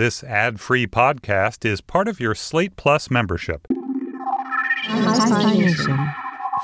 [0.00, 3.66] This ad free podcast is part of your Slate Plus membership.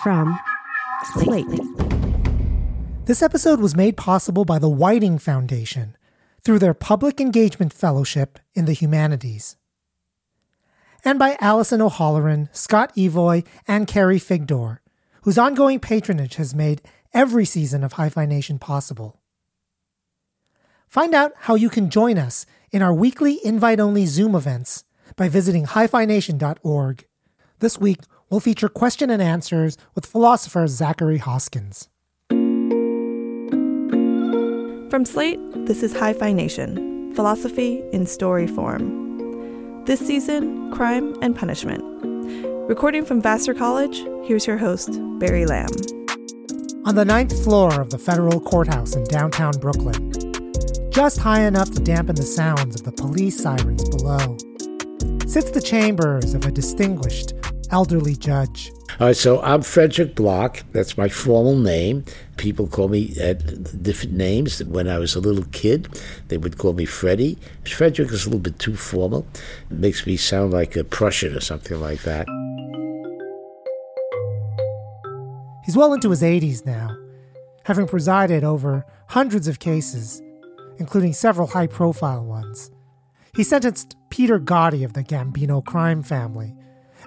[0.03, 0.41] from
[1.13, 1.61] Slate.
[3.05, 5.99] This episode was made possible by the Whiting Foundation
[6.41, 9.59] through their Public Engagement Fellowship in the Humanities.
[11.05, 14.79] And by Allison O'Halloran, Scott Evoy, and Carrie Figdor,
[15.25, 16.81] whose ongoing patronage has made
[17.13, 19.21] every season of Hi-Phi Nation possible.
[20.89, 24.85] Find out how you can join us in our weekly invite-only Zoom events
[25.17, 27.07] by visiting hiphination.org.
[27.61, 31.89] This week, we'll feature question and answers with philosopher Zachary Hoskins.
[34.91, 39.85] From Slate, this is Hi-Phi Nation Philosophy in Story Form.
[39.85, 41.83] This season, Crime and Punishment.
[42.69, 45.69] Recording from Vassar College, here's your host, Barry Lam.
[46.85, 50.13] On the ninth floor of the federal courthouse in downtown Brooklyn,
[50.97, 54.39] just high enough to dampen the sounds of the police sirens below,
[55.27, 57.35] sits the chambers of a distinguished
[57.71, 58.73] elderly judge.
[58.99, 60.65] All right, so I'm Frederic Block.
[60.73, 62.07] That's my formal name.
[62.39, 64.65] People call me at different names.
[64.65, 65.87] When I was a little kid,
[66.29, 67.37] they would call me Freddie.
[67.67, 69.27] Frederick is a little bit too formal.
[69.71, 72.27] It makes me sound like a Prussian or something like that.
[75.67, 76.97] He's well into his 80s now,
[77.65, 80.23] having presided over hundreds of cases,
[80.79, 82.71] including several high profile ones.
[83.35, 86.55] He sentenced Peter Gotti of the Gambino crime family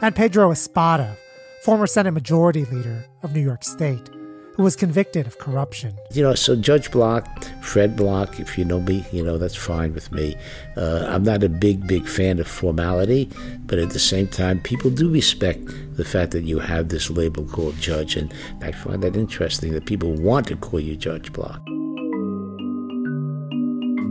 [0.01, 1.17] and Pedro Espada,
[1.63, 4.09] former Senate Majority Leader of New York State,
[4.55, 5.97] who was convicted of corruption.
[6.11, 7.27] You know, so Judge Block,
[7.61, 10.35] Fred Block, if you know me, you know, that's fine with me.
[10.77, 13.29] Uh, I'm not a big, big fan of formality,
[13.65, 15.61] but at the same time, people do respect
[15.95, 19.85] the fact that you have this label called judge, and I find that interesting that
[19.85, 21.61] people want to call you Judge Block.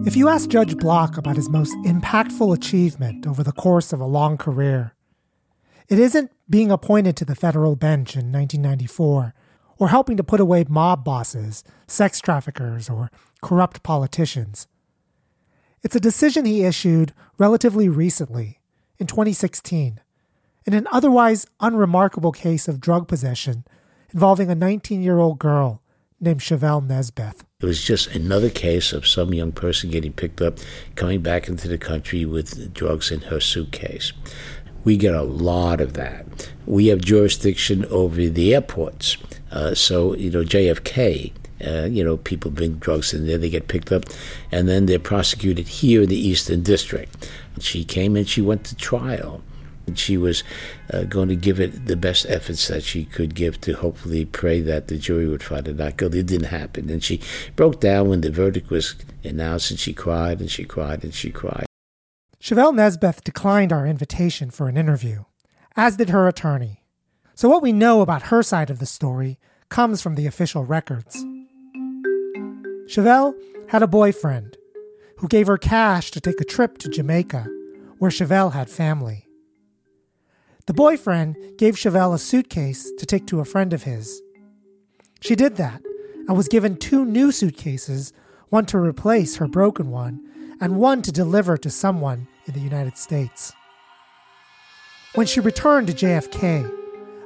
[0.08, 4.06] If you ask Judge Block about his most impactful achievement over the course of a
[4.06, 4.94] long career,
[5.86, 9.34] it isn't being appointed to the federal bench in 1994
[9.76, 13.10] or helping to put away mob bosses, sex traffickers, or
[13.42, 14.66] corrupt politicians.
[15.82, 18.60] It's a decision he issued relatively recently,
[18.96, 20.00] in 2016,
[20.64, 23.62] in an otherwise unremarkable case of drug possession
[24.14, 25.82] involving a 19 year old girl
[26.20, 27.44] named Chevelle Nesbeth.
[27.60, 30.58] It was just another case of some young person getting picked up,
[30.94, 34.12] coming back into the country with drugs in her suitcase.
[34.84, 36.50] We get a lot of that.
[36.66, 39.16] We have jurisdiction over the airports.
[39.50, 41.32] Uh, so, you know, JFK,
[41.66, 44.04] uh, you know, people bring drugs in there, they get picked up,
[44.52, 47.28] and then they're prosecuted here in the Eastern District.
[47.58, 49.42] She came and she went to trial.
[49.88, 50.44] And she was
[50.92, 54.60] uh, going to give it the best efforts that she could give to hopefully pray
[54.60, 56.20] that the jury would find her not guilty.
[56.20, 56.88] It didn't happen.
[56.90, 57.20] And she
[57.56, 58.94] broke down when the verdict was
[59.24, 61.66] announced, and she cried and she cried and she cried.
[62.40, 65.24] Chevelle Nesbeth declined our invitation for an interview,
[65.74, 66.84] as did her attorney.
[67.34, 69.38] So, what we know about her side of the story
[69.68, 71.16] comes from the official records.
[72.86, 73.34] Chevelle
[73.68, 74.56] had a boyfriend
[75.18, 77.46] who gave her cash to take a trip to Jamaica,
[77.98, 79.27] where Chevelle had family.
[80.68, 84.20] The boyfriend gave Chevelle a suitcase to take to a friend of his.
[85.22, 85.80] She did that
[86.28, 88.12] and was given two new suitcases,
[88.50, 90.20] one to replace her broken one,
[90.60, 93.54] and one to deliver to someone in the United States.
[95.14, 96.70] When she returned to JFK,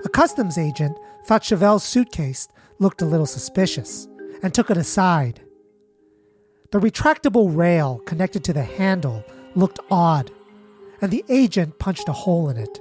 [0.04, 2.46] a customs agent thought Chevelle's suitcase
[2.78, 4.06] looked a little suspicious
[4.40, 5.40] and took it aside.
[6.70, 9.24] The retractable rail connected to the handle
[9.56, 10.30] looked odd,
[11.00, 12.78] and the agent punched a hole in it.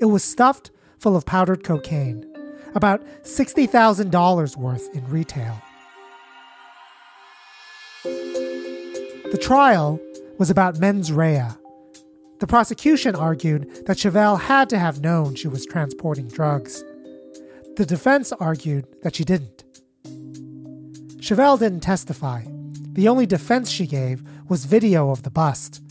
[0.00, 2.24] It was stuffed full of powdered cocaine,
[2.74, 5.60] about $60,000 worth in retail.
[8.04, 10.00] The trial
[10.38, 11.48] was about mens rea.
[12.38, 16.84] The prosecution argued that Chevelle had to have known she was transporting drugs.
[17.76, 19.64] The defense argued that she didn't.
[21.20, 22.44] Chevelle didn't testify.
[22.92, 25.82] The only defense she gave was video of the bust,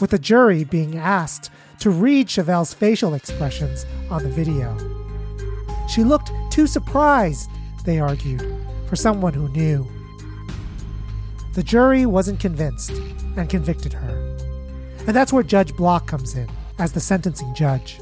[0.00, 1.50] with the jury being asked
[1.82, 4.76] to read Chevelle's facial expressions on the video.
[5.88, 7.50] She looked too surprised,
[7.84, 8.40] they argued,
[8.86, 9.84] for someone who knew.
[11.54, 12.92] The jury wasn't convinced
[13.36, 14.36] and convicted her.
[15.08, 16.48] And that's where Judge Block comes in
[16.78, 17.98] as the sentencing judge.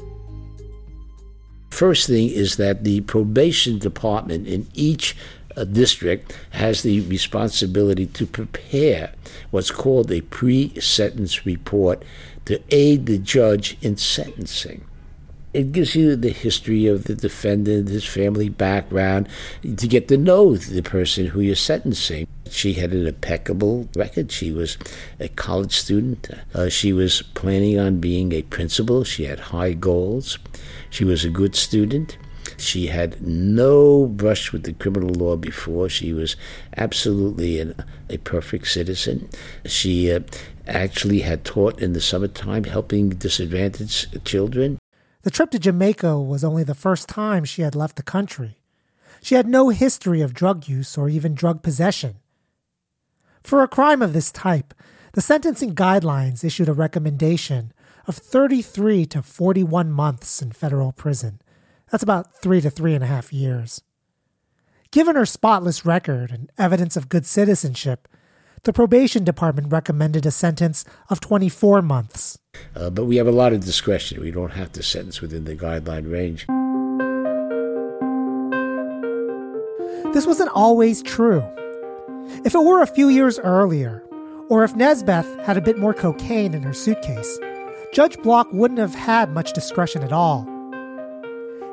[1.71, 5.15] First thing is that the probation department in each
[5.57, 9.13] uh, district has the responsibility to prepare
[9.49, 12.03] what's called a pre sentence report
[12.45, 14.85] to aid the judge in sentencing.
[15.53, 19.27] It gives you the history of the defendant, his family background,
[19.63, 22.27] to get to know the person who you're sentencing.
[22.49, 24.31] She had an impeccable record.
[24.31, 24.77] She was
[25.19, 26.29] a college student.
[26.53, 29.03] Uh, she was planning on being a principal.
[29.03, 30.37] She had high goals.
[30.89, 32.17] She was a good student.
[32.57, 35.89] She had no brush with the criminal law before.
[35.89, 36.35] She was
[36.77, 37.75] absolutely an,
[38.09, 39.29] a perfect citizen.
[39.65, 40.21] She uh,
[40.71, 44.77] actually had taught in the summertime helping disadvantaged children.
[45.23, 48.57] The trip to Jamaica was only the first time she had left the country.
[49.21, 52.15] She had no history of drug use or even drug possession.
[53.43, 54.73] For a crime of this type,
[55.13, 57.73] the sentencing guidelines issued a recommendation
[58.07, 61.41] of 33 to 41 months in federal prison.
[61.91, 63.81] That's about three to three and a half years.
[64.91, 68.07] Given her spotless record and evidence of good citizenship,
[68.63, 72.37] the probation department recommended a sentence of 24 months.
[72.75, 74.21] Uh, but we have a lot of discretion.
[74.21, 76.45] We don't have to sentence within the guideline range.
[80.13, 81.43] This wasn't always true.
[82.45, 84.03] If it were a few years earlier,
[84.49, 87.39] or if Nesbeth had a bit more cocaine in her suitcase,
[87.93, 90.45] Judge Block wouldn't have had much discretion at all.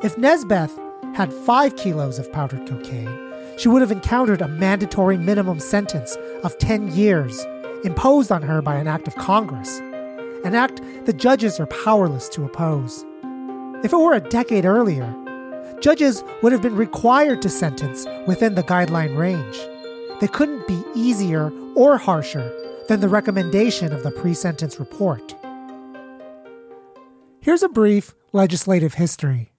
[0.02, 0.72] If Nesbeth
[1.14, 3.27] had five kilos of powdered cocaine,
[3.58, 7.44] she would have encountered a mandatory minimum sentence of 10 years
[7.84, 9.78] imposed on her by an act of Congress,
[10.44, 13.04] an act the judges are powerless to oppose.
[13.84, 15.14] If it were a decade earlier,
[15.80, 19.56] judges would have been required to sentence within the guideline range.
[20.20, 22.52] They couldn't be easier or harsher
[22.88, 25.34] than the recommendation of the pre sentence report.
[27.40, 29.52] Here's a brief legislative history.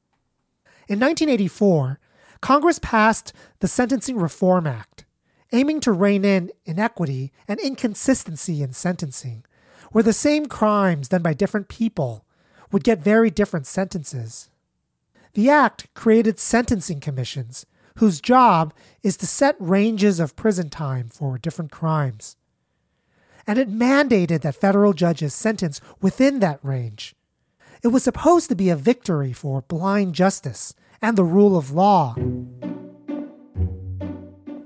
[0.87, 1.99] In 1984,
[2.41, 5.05] Congress passed the Sentencing Reform Act,
[5.51, 9.43] aiming to rein in inequity and inconsistency in sentencing,
[9.91, 12.25] where the same crimes done by different people
[12.71, 14.49] would get very different sentences.
[15.33, 17.65] The act created sentencing commissions
[17.97, 22.37] whose job is to set ranges of prison time for different crimes.
[23.45, 27.15] And it mandated that federal judges sentence within that range.
[27.83, 32.15] It was supposed to be a victory for blind justice and the rule of law.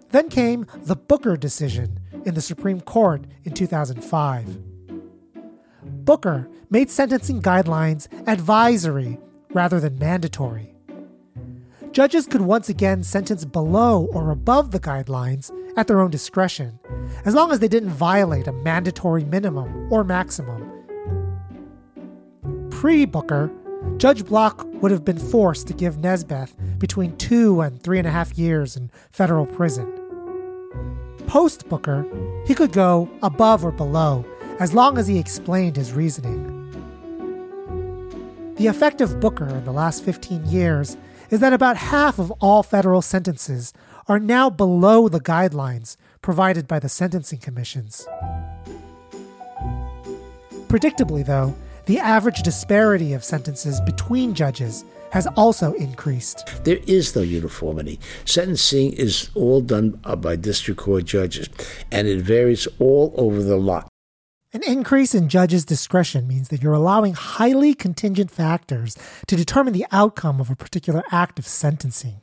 [0.09, 4.59] Then came the Booker decision in the Supreme Court in 2005.
[6.05, 9.17] Booker made sentencing guidelines advisory
[9.51, 10.73] rather than mandatory.
[11.91, 16.79] Judges could once again sentence below or above the guidelines at their own discretion,
[17.25, 20.69] as long as they didn't violate a mandatory minimum or maximum.
[22.71, 23.51] Pre Booker,
[23.97, 28.11] Judge Block would have been forced to give Nesbeth between two and three and a
[28.11, 29.91] half years in federal prison.
[31.27, 32.05] Post Booker,
[32.45, 34.25] he could go above or below
[34.59, 36.49] as long as he explained his reasoning.
[38.55, 40.95] The effect of Booker in the last 15 years
[41.29, 43.73] is that about half of all federal sentences
[44.07, 48.05] are now below the guidelines provided by the sentencing commissions.
[50.67, 56.63] Predictably, though, the average disparity of sentences between judges has also increased.
[56.63, 57.99] There is no uniformity.
[58.25, 61.49] Sentencing is all done uh, by district court judges,
[61.91, 63.87] and it varies all over the lot.
[64.53, 68.95] An increase in judges' discretion means that you're allowing highly contingent factors
[69.27, 72.21] to determine the outcome of a particular act of sentencing.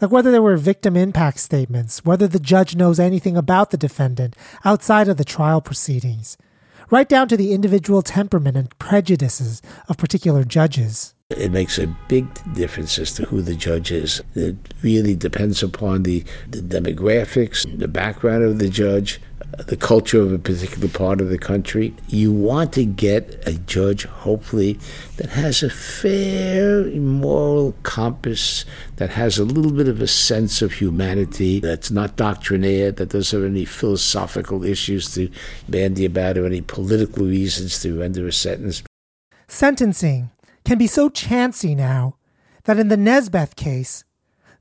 [0.00, 4.34] Like whether there were victim impact statements, whether the judge knows anything about the defendant
[4.64, 6.38] outside of the trial proceedings,
[6.90, 11.14] right down to the individual temperament and prejudices of particular judges.
[11.30, 14.20] It makes a big difference as to who the judge is.
[14.34, 19.20] It really depends upon the, the demographics, the background of the judge,
[19.58, 21.94] the culture of a particular part of the country.
[22.08, 24.78] You want to get a judge, hopefully,
[25.16, 28.64] that has a fair moral compass,
[28.96, 33.40] that has a little bit of a sense of humanity, that's not doctrinaire, that doesn't
[33.40, 35.30] have any philosophical issues to
[35.68, 38.82] bandy about or any political reasons to render a sentence.
[39.48, 40.30] Sentencing
[40.64, 42.16] can be so chancy now
[42.64, 44.04] that in the Nesbeth case,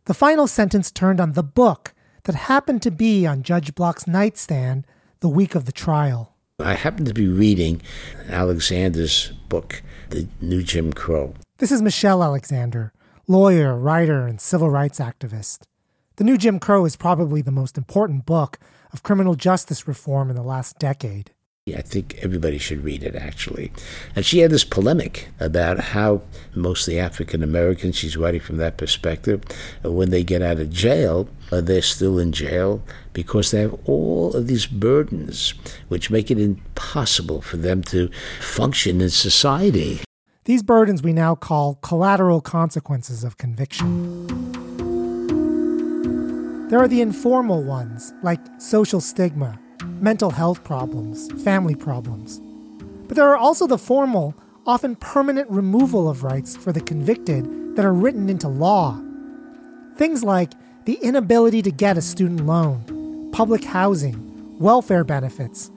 [0.06, 1.94] the final sentence turned on the book
[2.24, 4.86] that happened to be on Judge Block's nightstand
[5.20, 6.36] the week of the trial.
[6.60, 7.82] I happened to be reading
[8.28, 11.34] Alexander's book, The New Jim Crow.
[11.58, 12.92] This is Michelle Alexander,
[13.28, 15.60] lawyer, writer, and civil rights activist.
[16.18, 18.60] The New Jim Crow is probably the most important book
[18.92, 21.32] of criminal justice reform in the last decade.
[21.76, 23.72] I think everybody should read it, actually.
[24.16, 26.22] And she had this polemic about how
[26.56, 29.44] mostly African Americans, she's writing from that perspective,
[29.84, 32.82] when they get out of jail, they're still in jail
[33.14, 35.54] because they have all of these burdens,
[35.88, 38.10] which make it impossible for them to
[38.40, 40.02] function in society.
[40.46, 44.28] These burdens we now call collateral consequences of conviction.
[46.70, 52.42] There are the informal ones, like social stigma, mental health problems, family problems.
[53.08, 57.86] But there are also the formal, often permanent removal of rights for the convicted that
[57.86, 59.02] are written into law.
[59.96, 60.54] Things like
[60.86, 65.72] the inability to get a student loan, public housing, welfare benefits.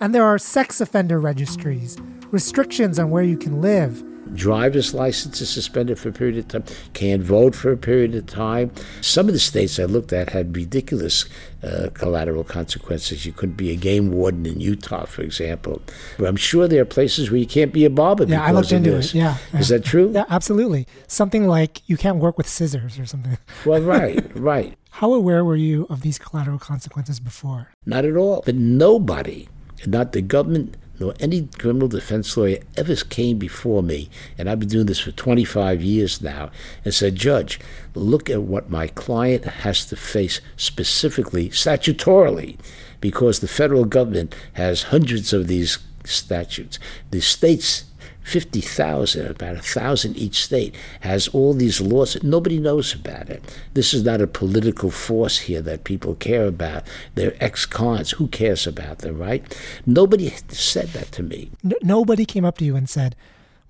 [0.00, 1.96] And there are sex offender registries,
[2.30, 4.02] restrictions on where you can live,
[4.34, 8.26] driver's license is suspended for a period of time, can't vote for a period of
[8.26, 8.70] time.
[9.00, 11.24] Some of the states I looked at had ridiculous
[11.62, 13.26] uh, collateral consequences.
[13.26, 15.82] You couldn't be a game warden in Utah, for example.
[16.18, 18.24] But I'm sure there are places where you can't be a barber.
[18.24, 19.14] Yeah, I looked into this.
[19.14, 19.18] it.
[19.18, 20.12] Yeah, is that true?
[20.18, 20.86] Yeah, absolutely.
[21.06, 23.36] Something like you can't work with scissors or something.
[23.64, 24.76] Well, right, right.
[24.90, 27.68] How aware were you of these collateral consequences before?
[27.86, 28.42] Not at all.
[28.44, 29.48] But nobody,
[29.86, 34.68] not the government, nor any criminal defense lawyer ever came before me, and I've been
[34.68, 36.50] doing this for 25 years now,
[36.84, 37.60] and said, Judge,
[37.94, 42.58] look at what my client has to face specifically, statutorily,
[43.00, 46.78] because the federal government has hundreds of these statutes.
[47.10, 47.84] The states
[48.28, 53.42] 50,000, about a thousand each state, has all these laws that nobody knows about it.
[53.74, 56.84] This is not a political force here that people care about.
[57.14, 58.12] They're ex cons.
[58.12, 59.42] Who cares about them, right?
[59.86, 61.50] Nobody said that to me.
[61.82, 63.16] nobody came up to you and said,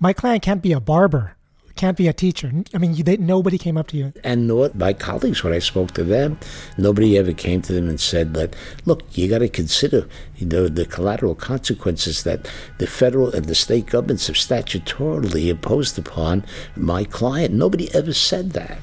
[0.01, 1.37] My client can't be a barber
[1.79, 2.53] can't be a teacher.
[2.75, 4.13] I mean, you, they, nobody came up to you.
[4.25, 6.39] And nor my colleagues, when I spoke to them,
[6.77, 8.55] nobody ever came to them and said that,
[8.85, 13.55] look, you got to consider you know, the collateral consequences that the federal and the
[13.55, 16.45] state governments have statutorily imposed upon
[16.77, 17.55] my client.
[17.55, 18.79] Nobody ever said that.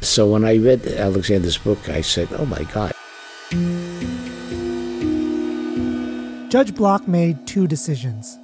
[0.00, 2.92] So when I read Alexander's book, I said, oh my God.
[6.50, 8.36] Judge Block made two decisions.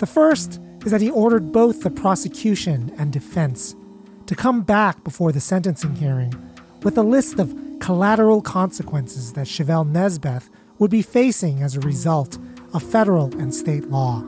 [0.00, 3.74] The first is that he ordered both the prosecution and defense
[4.26, 6.32] to come back before the sentencing hearing
[6.82, 12.38] with a list of collateral consequences that Chevelle Nesbeth would be facing as a result
[12.72, 14.24] of federal and state law.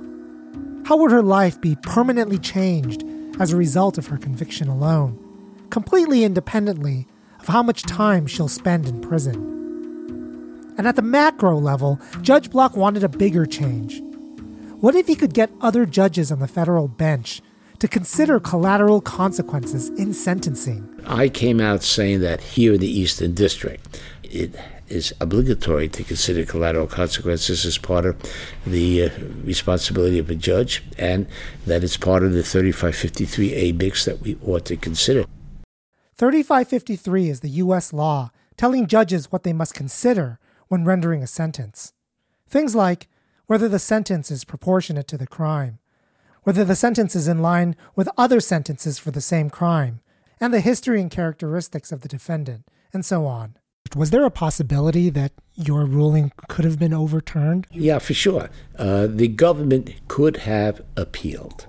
[0.84, 3.04] How would her life be permanently changed
[3.40, 5.18] as a result of her conviction alone,
[5.70, 7.06] completely independently
[7.40, 10.74] of how much time she'll spend in prison?
[10.76, 14.02] And at the macro level, Judge Block wanted a bigger change
[14.82, 17.40] what if he could get other judges on the federal bench
[17.78, 21.00] to consider collateral consequences in sentencing?
[21.06, 24.56] I came out saying that here in the Eastern District, it
[24.88, 28.20] is obligatory to consider collateral consequences as part of
[28.66, 29.10] the uh,
[29.44, 31.28] responsibility of a judge, and
[31.64, 35.24] that it's part of the 3553A mix that we ought to consider.
[36.16, 37.92] 3553 is the U.S.
[37.92, 41.92] law telling judges what they must consider when rendering a sentence.
[42.48, 43.06] Things like
[43.46, 45.78] whether the sentence is proportionate to the crime,
[46.42, 50.00] whether the sentence is in line with other sentences for the same crime,
[50.40, 53.56] and the history and characteristics of the defendant, and so on.
[53.94, 57.66] Was there a possibility that your ruling could have been overturned?
[57.70, 58.48] Yeah, for sure.
[58.78, 61.66] Uh, the government could have appealed.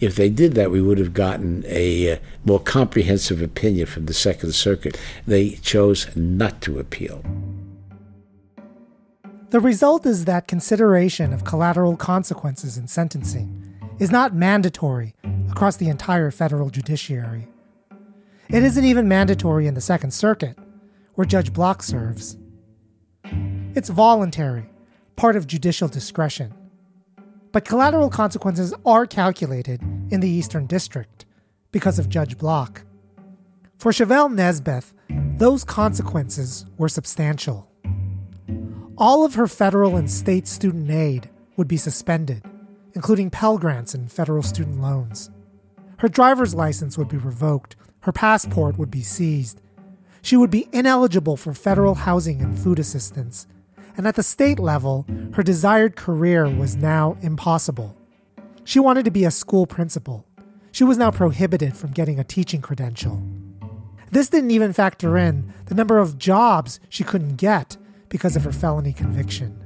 [0.00, 4.14] If they did that, we would have gotten a uh, more comprehensive opinion from the
[4.14, 4.98] Second Circuit.
[5.26, 7.22] They chose not to appeal.
[9.50, 15.14] The result is that consideration of collateral consequences in sentencing is not mandatory
[15.48, 17.46] across the entire federal judiciary.
[18.48, 20.58] It isn't even mandatory in the Second Circuit,
[21.14, 22.36] where Judge Block serves.
[23.76, 24.68] It's voluntary,
[25.14, 26.52] part of judicial discretion.
[27.52, 31.24] But collateral consequences are calculated in the Eastern District
[31.70, 32.82] because of Judge Block.
[33.78, 34.92] For Chevelle Nesbeth,
[35.38, 37.70] those consequences were substantial
[38.98, 42.42] all of her federal and state student aid would be suspended,
[42.94, 45.30] including Pell Grants and federal student loans.
[45.98, 49.60] Her driver's license would be revoked, her passport would be seized.
[50.22, 53.46] She would be ineligible for federal housing and food assistance,
[53.96, 57.96] and at the state level, her desired career was now impossible.
[58.64, 60.26] She wanted to be a school principal.
[60.72, 63.22] She was now prohibited from getting a teaching credential.
[64.10, 67.76] This didn't even factor in the number of jobs she couldn't get
[68.08, 69.62] because of her felony conviction.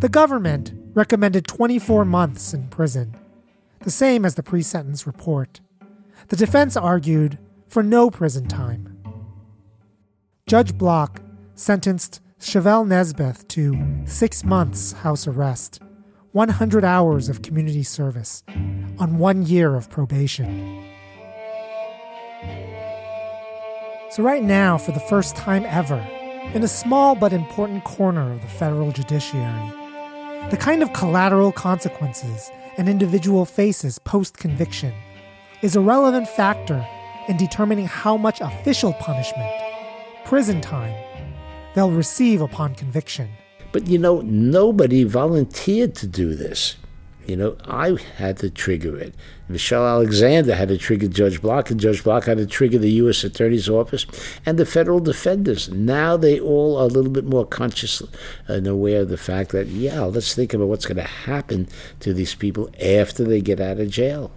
[0.00, 3.14] The government recommended 24 months in prison,
[3.80, 5.60] the same as the pre sentence report.
[6.28, 8.98] The defense argued for no prison time.
[10.46, 11.22] Judge Block
[11.54, 15.80] sentenced Chevelle Nesbeth to six months house arrest,
[16.32, 18.42] 100 hours of community service,
[18.98, 20.84] on one year of probation.
[24.10, 26.04] So, right now, for the first time ever,
[26.54, 29.72] in a small but important corner of the federal judiciary.
[30.50, 34.94] The kind of collateral consequences an individual faces post conviction
[35.62, 36.86] is a relevant factor
[37.28, 39.50] in determining how much official punishment
[40.24, 40.94] prison time
[41.74, 43.28] they'll receive upon conviction.
[43.70, 46.76] But you know, nobody volunteered to do this.
[47.26, 49.14] You know, I had to trigger it.
[49.48, 53.22] Michelle Alexander had to trigger Judge Block, and Judge Block had to trigger the U.S.
[53.22, 54.06] Attorney's Office
[54.44, 55.68] and the federal defenders.
[55.68, 58.02] Now they all are a little bit more conscious
[58.48, 61.68] and aware of the fact that, yeah, let's think about what's going to happen
[62.00, 64.32] to these people after they get out of jail.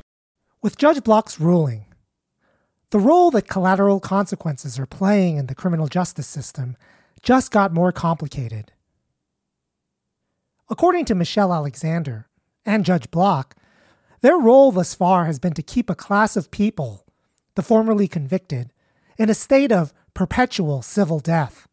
[0.62, 1.86] With Judge Block's ruling,
[2.92, 6.78] the role that collateral consequences are playing in the criminal justice system
[7.22, 8.72] just got more complicated.
[10.70, 12.28] According to Michelle Alexander
[12.66, 13.56] and Judge Block,
[14.22, 17.06] their role thus far has been to keep a class of people,
[17.56, 18.72] the formerly convicted,
[19.18, 21.68] in a state of perpetual civil death,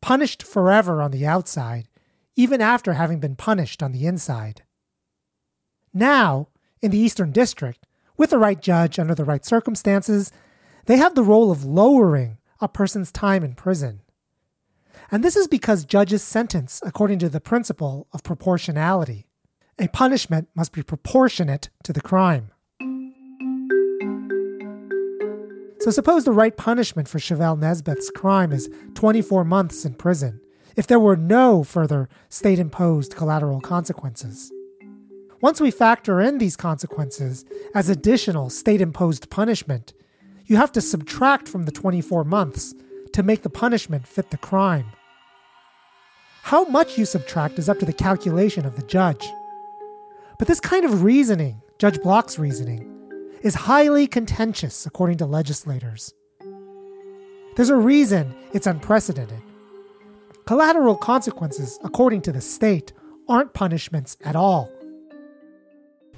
[0.00, 1.88] punished forever on the outside,
[2.34, 4.62] even after having been punished on the inside.
[5.92, 6.48] Now,
[6.80, 7.86] in the Eastern District,
[8.16, 10.32] with the right judge under the right circumstances,
[10.86, 14.00] they have the role of lowering a person's time in prison.
[15.10, 19.26] And this is because judges sentence according to the principle of proportionality.
[19.82, 22.52] A punishment must be proportionate to the crime.
[25.80, 30.40] So, suppose the right punishment for Chevelle Nesbeth's crime is 24 months in prison
[30.76, 34.52] if there were no further state imposed collateral consequences.
[35.40, 39.94] Once we factor in these consequences as additional state imposed punishment,
[40.46, 42.72] you have to subtract from the 24 months
[43.12, 44.86] to make the punishment fit the crime.
[46.42, 49.26] How much you subtract is up to the calculation of the judge.
[50.42, 52.92] But this kind of reasoning, Judge Block's reasoning,
[53.42, 56.14] is highly contentious according to legislators.
[57.54, 59.40] There's a reason it's unprecedented.
[60.44, 62.92] Collateral consequences, according to the state,
[63.28, 64.68] aren't punishments at all.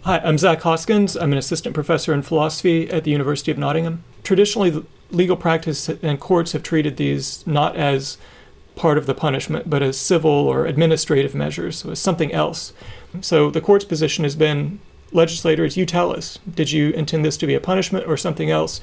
[0.05, 1.17] Hi, I'm Zach Hoskins.
[1.17, 4.05] I'm an assistant professor in philosophy at the University of Nottingham.
[4.23, 8.17] Traditionally, legal practice and courts have treated these not as
[8.75, 12.73] part of the punishment, but as civil or administrative measures, so as something else.
[13.21, 14.81] So the court's position has been
[15.13, 18.81] legislators, you tell us, did you intend this to be a punishment or something else?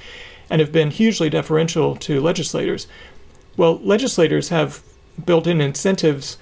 [0.50, 2.88] And have been hugely deferential to legislators.
[3.58, 4.82] Well, legislators have
[5.26, 6.38] built in incentives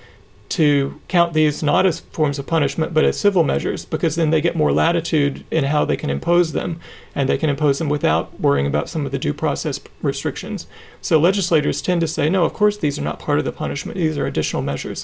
[0.50, 4.42] to count these not as forms of punishment but as civil measures because then they
[4.42, 6.80] get more latitude in how they can impose them
[7.14, 10.66] and they can impose them without worrying about some of the due process restrictions.
[11.02, 13.98] So legislators tend to say, no, of course, these are not part of the punishment,
[13.98, 15.04] these are additional measures.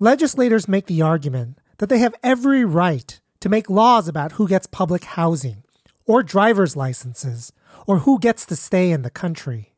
[0.00, 4.66] Legislators make the argument that they have every right to make laws about who gets
[4.66, 5.62] public housing
[6.06, 7.52] or driver's licenses
[7.86, 9.74] or who gets to stay in the country.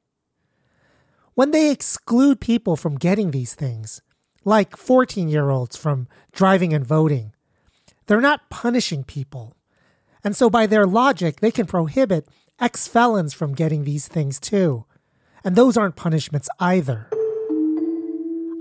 [1.34, 4.00] When they exclude people from getting these things,
[4.46, 7.32] like 14 year olds from driving and voting.
[8.06, 9.56] They're not punishing people.
[10.22, 12.28] And so, by their logic, they can prohibit
[12.60, 14.86] ex felons from getting these things too.
[15.44, 17.08] And those aren't punishments either.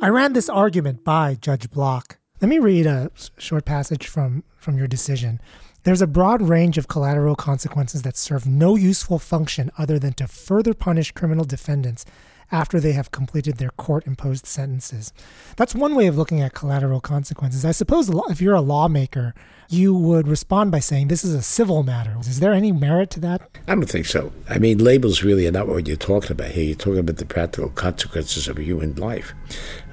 [0.02, 2.17] I ran this argument by Judge Block.
[2.41, 5.39] Let me read a short passage from, from your decision.
[5.84, 10.28] There's a broad range of collateral consequences that serve no useful function other than to
[10.28, 12.04] further punish criminal defendants
[12.51, 15.13] after they have completed their court imposed sentences.
[15.58, 17.65] That's one way of looking at collateral consequences.
[17.65, 19.34] I suppose if you're a lawmaker,
[19.69, 22.15] you would respond by saying this is a civil matter.
[22.19, 23.49] Is there any merit to that?
[23.67, 24.31] I don't think so.
[24.49, 26.63] I mean, labels really are not what you're talking about here.
[26.63, 29.34] You're talking about the practical consequences of human life.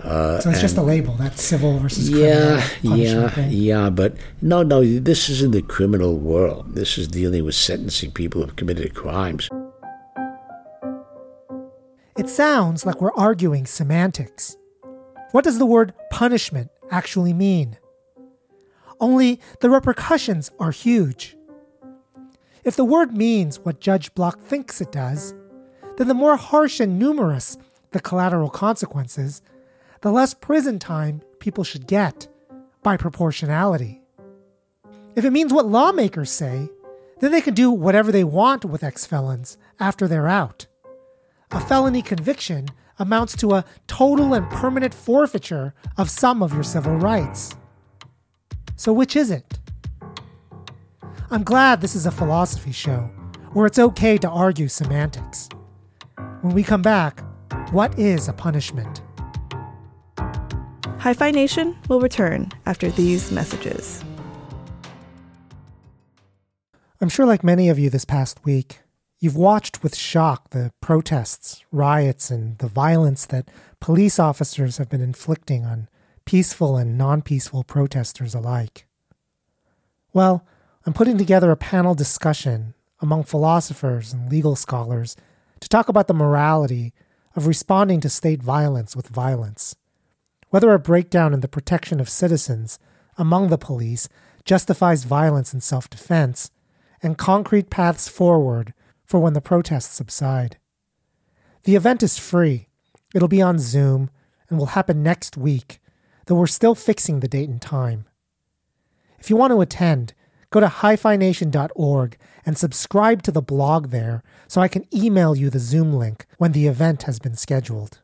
[0.03, 1.15] Uh, so it's just a label.
[1.15, 2.59] That's civil versus criminal.
[2.83, 3.51] yeah, yeah, thing.
[3.51, 3.91] yeah.
[3.91, 4.85] But no, no.
[4.85, 6.75] This is in the criminal world.
[6.75, 9.49] This is dealing with sentencing people who have committed crimes.
[12.15, 14.59] It sounds like we're arguing semantics.
[15.31, 17.79] What does the word punishment actually mean?
[19.01, 21.39] Only the repercussions are huge.
[22.65, 25.33] If the word means what Judge Block thinks it does,
[25.97, 27.57] then the more harsh and numerous
[27.93, 29.41] the collateral consequences,
[30.03, 32.29] the less prison time people should get
[32.83, 34.03] by proportionality.
[35.17, 36.69] If it means what lawmakers say,
[37.21, 40.67] then they can do whatever they want with ex felons after they're out
[41.53, 46.97] a felony conviction amounts to a total and permanent forfeiture of some of your civil
[46.97, 47.55] rights.
[48.77, 49.59] So, which is it?
[51.31, 53.11] I'm glad this is a philosophy show
[53.53, 55.49] where it's okay to argue semantics.
[56.41, 57.23] When we come back,
[57.71, 59.03] what is a punishment?
[60.99, 64.05] Hi-Phi Nation will return after these messages.
[67.01, 68.82] I'm sure, like many of you this past week,
[69.23, 73.47] You've watched with shock the protests, riots, and the violence that
[73.79, 75.89] police officers have been inflicting on
[76.25, 78.89] peaceful and non peaceful protesters alike.
[80.13, 80.45] Well,
[80.85, 85.15] I'm putting together a panel discussion among philosophers and legal scholars
[85.61, 86.93] to talk about the morality
[87.37, 89.77] of responding to state violence with violence.
[90.49, 92.81] Whether a breakdown in the protection of citizens
[93.17, 94.09] among the police
[94.45, 96.51] justifies violence in self defense,
[97.01, 98.75] and concrete paths forward
[99.13, 100.57] for when the protests subside.
[101.65, 102.69] The event is free.
[103.15, 104.09] It'll be on Zoom
[104.49, 105.81] and will happen next week,
[106.25, 108.07] though we're still fixing the date and time.
[109.19, 110.15] If you want to attend,
[110.49, 115.59] go to hiphination.org and subscribe to the blog there so I can email you the
[115.59, 118.01] Zoom link when the event has been scheduled.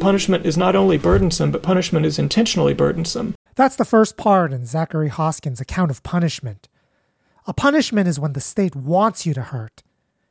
[0.00, 3.36] Punishment is not only burdensome, but punishment is intentionally burdensome.
[3.54, 6.68] That's the first part in Zachary Hoskins' account of punishment.
[7.46, 9.82] A punishment is when the state wants you to hurt,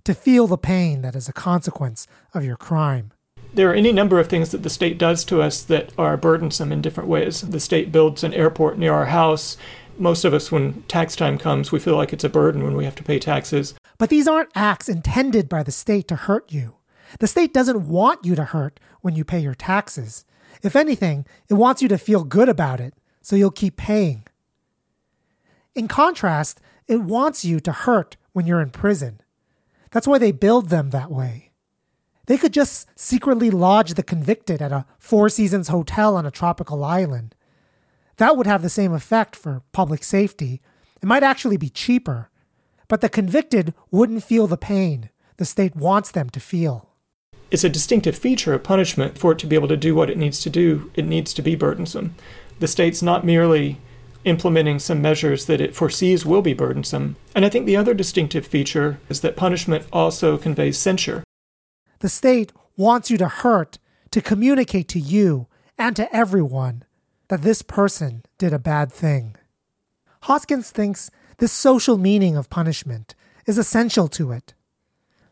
[0.04, 3.12] to feel the pain that is a consequence of your crime.
[3.54, 6.72] There are any number of things that the state does to us that are burdensome
[6.72, 7.42] in different ways.
[7.42, 9.58] The state builds an airport near our house.
[9.98, 12.86] Most of us, when tax time comes, we feel like it's a burden when we
[12.86, 13.74] have to pay taxes.
[13.98, 16.76] But these aren't acts intended by the state to hurt you.
[17.20, 20.26] The state doesn't want you to hurt when you pay your taxes.
[20.62, 24.26] If anything, it wants you to feel good about it, so you'll keep paying.
[25.74, 29.22] In contrast, it wants you to hurt when you're in prison.
[29.92, 31.52] That's why they build them that way.
[32.26, 36.84] They could just secretly lodge the convicted at a Four Seasons hotel on a tropical
[36.84, 37.36] island.
[38.18, 40.62] That would have the same effect for public safety.
[41.02, 42.30] It might actually be cheaper.
[42.88, 46.90] But the convicted wouldn't feel the pain the state wants them to feel.
[47.50, 50.18] It's a distinctive feature of punishment for it to be able to do what it
[50.18, 50.92] needs to do.
[50.96, 52.14] It needs to be burdensome.
[52.60, 53.80] The state's not merely
[54.26, 57.16] implementing some measures that it foresees will be burdensome.
[57.36, 61.24] And I think the other distinctive feature is that punishment also conveys censure.
[62.00, 63.80] The state wants you to hurt
[64.12, 66.84] to communicate to you and to everyone
[67.28, 69.36] that this person did a bad thing.
[70.24, 74.54] Hoskins thinks this social meaning of punishment is essential to it.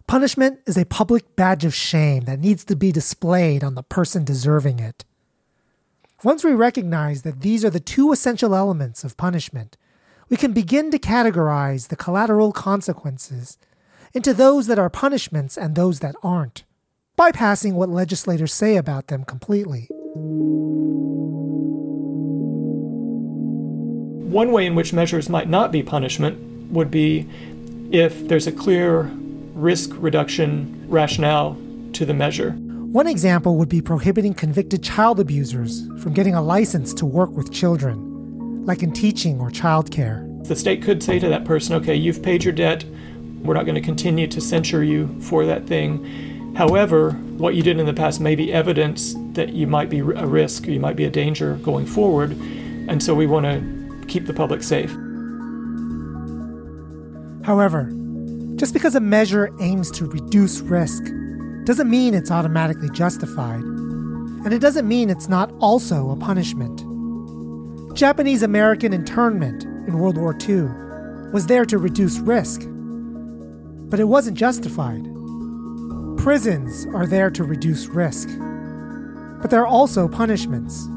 [0.07, 4.23] Punishment is a public badge of shame that needs to be displayed on the person
[4.23, 5.03] deserving it.
[6.23, 9.77] Once we recognize that these are the two essential elements of punishment,
[10.29, 13.59] we can begin to categorize the collateral consequences
[14.15, 16.63] into those that are punishments and those that aren't,
[17.19, 19.87] bypassing what legislators say about them completely.
[24.31, 27.29] One way in which measures might not be punishment would be
[27.91, 29.03] if there's a clear
[29.53, 31.55] risk reduction rationale
[31.93, 32.57] to the measure.
[32.97, 37.53] One example would be prohibiting convicted child abusers from getting a license to work with
[37.53, 40.43] children, like in teaching or childcare.
[40.47, 42.85] The state could say to that person, okay, you've paid your debt.
[43.43, 46.55] We're not going to continue to censure you for that thing.
[46.55, 50.25] However, what you did in the past may be evidence that you might be a
[50.25, 52.31] risk, you might be a danger going forward.
[52.31, 54.89] And so we want to keep the public safe.
[57.45, 57.93] However,
[58.55, 61.03] just because a measure aims to reduce risk
[61.67, 66.79] doesn't mean it's automatically justified, and it doesn't mean it's not also a punishment.
[67.93, 70.69] Japanese American internment in World War II
[71.33, 72.61] was there to reduce risk,
[73.89, 75.03] but it wasn't justified.
[76.17, 78.29] Prisons are there to reduce risk,
[79.41, 80.87] but there are also punishments.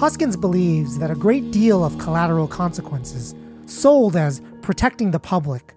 [0.00, 3.36] Hoskins believes that a great deal of collateral consequences,
[3.66, 5.74] sold as protecting the public,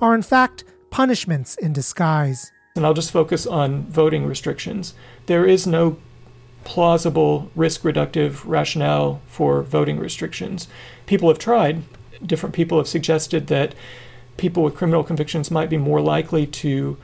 [0.00, 4.94] are in fact punishments in disguise and I'll just focus on voting restrictions.
[5.26, 5.98] There is no
[6.64, 10.68] plausible risk reductive rationale for voting restrictions.
[11.06, 11.82] People have tried,
[12.24, 13.74] different people have suggested that
[14.36, 16.96] people with criminal convictions might be more likely to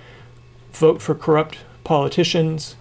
[0.72, 2.76] vote for corrupt politicians.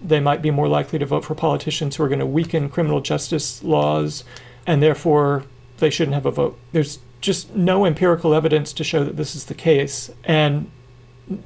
[0.00, 3.00] They might be more likely to vote for politicians who are going to weaken criminal
[3.00, 4.24] justice laws,
[4.66, 5.44] and therefore
[5.78, 6.58] they shouldn't have a vote.
[6.72, 10.10] There's just no empirical evidence to show that this is the case.
[10.24, 10.70] And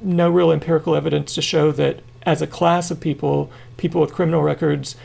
[0.01, 4.41] no real empirical evidence to show that as a class of people, people with criminal
[4.41, 4.95] records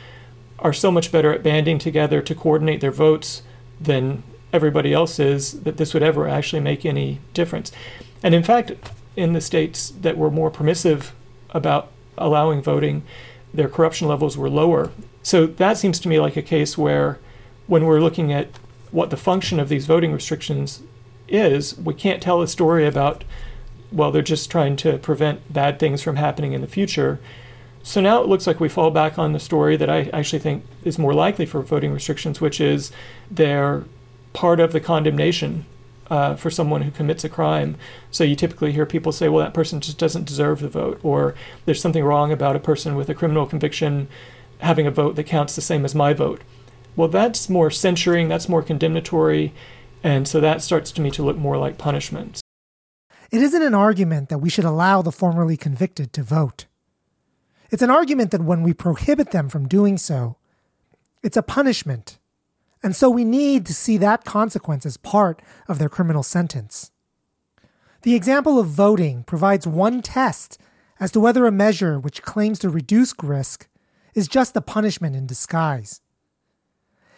[0.59, 3.41] are so much better at banding together to coordinate their votes
[3.79, 7.71] than everybody else is that this would ever actually make any difference.
[8.23, 8.71] And in fact,
[9.15, 11.13] in the states that were more permissive
[11.51, 13.03] about allowing voting,
[13.53, 14.91] their corruption levels were lower.
[15.23, 17.19] So that seems to me like a case where,
[17.67, 18.47] when we're looking at
[18.91, 20.81] what the function of these voting restrictions
[21.27, 23.23] is, we can't tell a story about
[23.91, 27.19] well, they're just trying to prevent bad things from happening in the future.
[27.83, 30.65] So now it looks like we fall back on the story that I actually think
[30.83, 32.91] is more likely for voting restrictions, which is
[33.29, 33.83] they're
[34.33, 35.65] part of the condemnation
[36.09, 37.77] uh, for someone who commits a crime.
[38.11, 41.35] So you typically hear people say, well, that person just doesn't deserve the vote, or
[41.65, 44.07] there's something wrong about a person with a criminal conviction
[44.59, 46.41] having a vote that counts the same as my vote.
[46.95, 49.53] Well, that's more censuring, that's more condemnatory,
[50.03, 52.41] and so that starts to me to look more like punishment.
[53.35, 56.67] It isn't an argument that we should allow the formerly convicted to vote.
[57.69, 60.37] It's an argument that when we prohibit them from doing so,
[61.21, 62.17] it's a punishment.
[62.81, 66.91] And so we need to see that consequence as part of their criminal sentence.
[68.03, 70.57] The example of voting provides one test
[71.01, 73.67] as to whether a measure which claims to reduce risk
[74.13, 75.99] is just a punishment in disguise.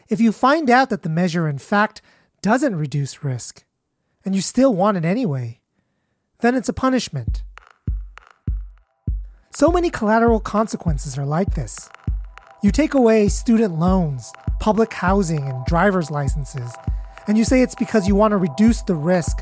[0.10, 2.02] If you find out that the measure in fact
[2.42, 3.66] doesn't reduce risk,
[4.26, 5.62] and you still want it anyway,
[6.42, 7.44] then it's a punishment.
[9.52, 11.90] So many collateral consequences are like this.
[12.62, 16.72] You take away student loans, public housing, and driver's licenses,
[17.28, 19.40] and you say it's because you want to reduce the risk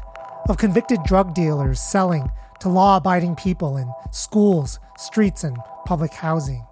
[0.48, 2.30] of convicted drug dealers selling
[2.62, 6.66] to law abiding people in schools, streets, and public housing.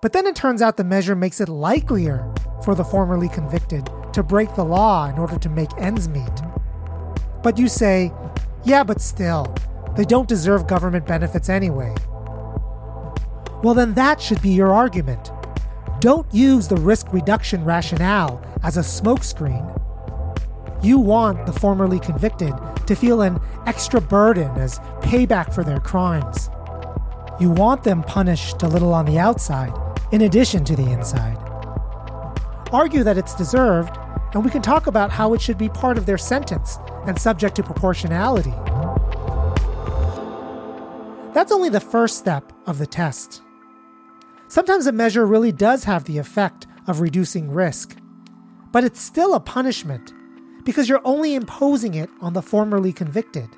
[0.00, 2.32] But then it turns out the measure makes it likelier
[2.64, 6.42] for the formerly convicted to break the law in order to make ends meet.
[7.42, 8.12] But you say,
[8.66, 9.54] yeah, but still,
[9.96, 11.94] they don't deserve government benefits anyway.
[13.62, 15.30] Well, then that should be your argument.
[16.00, 19.64] Don't use the risk reduction rationale as a smokescreen.
[20.82, 22.52] You want the formerly convicted
[22.86, 26.50] to feel an extra burden as payback for their crimes.
[27.40, 29.72] You want them punished a little on the outside,
[30.12, 31.38] in addition to the inside.
[32.72, 33.96] Argue that it's deserved,
[34.36, 37.56] and we can talk about how it should be part of their sentence and subject
[37.56, 38.52] to proportionality.
[41.32, 43.40] That's only the first step of the test.
[44.48, 47.96] Sometimes a measure really does have the effect of reducing risk,
[48.72, 50.12] but it's still a punishment
[50.66, 53.48] because you're only imposing it on the formerly convicted.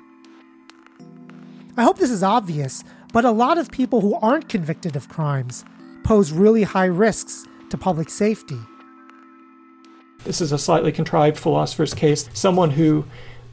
[1.75, 5.65] I hope this is obvious, but a lot of people who aren't convicted of crimes
[6.05, 8.59] pose really high risks to public safety.
[10.23, 12.29] This is a slightly contrived philosopher's case.
[12.33, 13.05] Someone who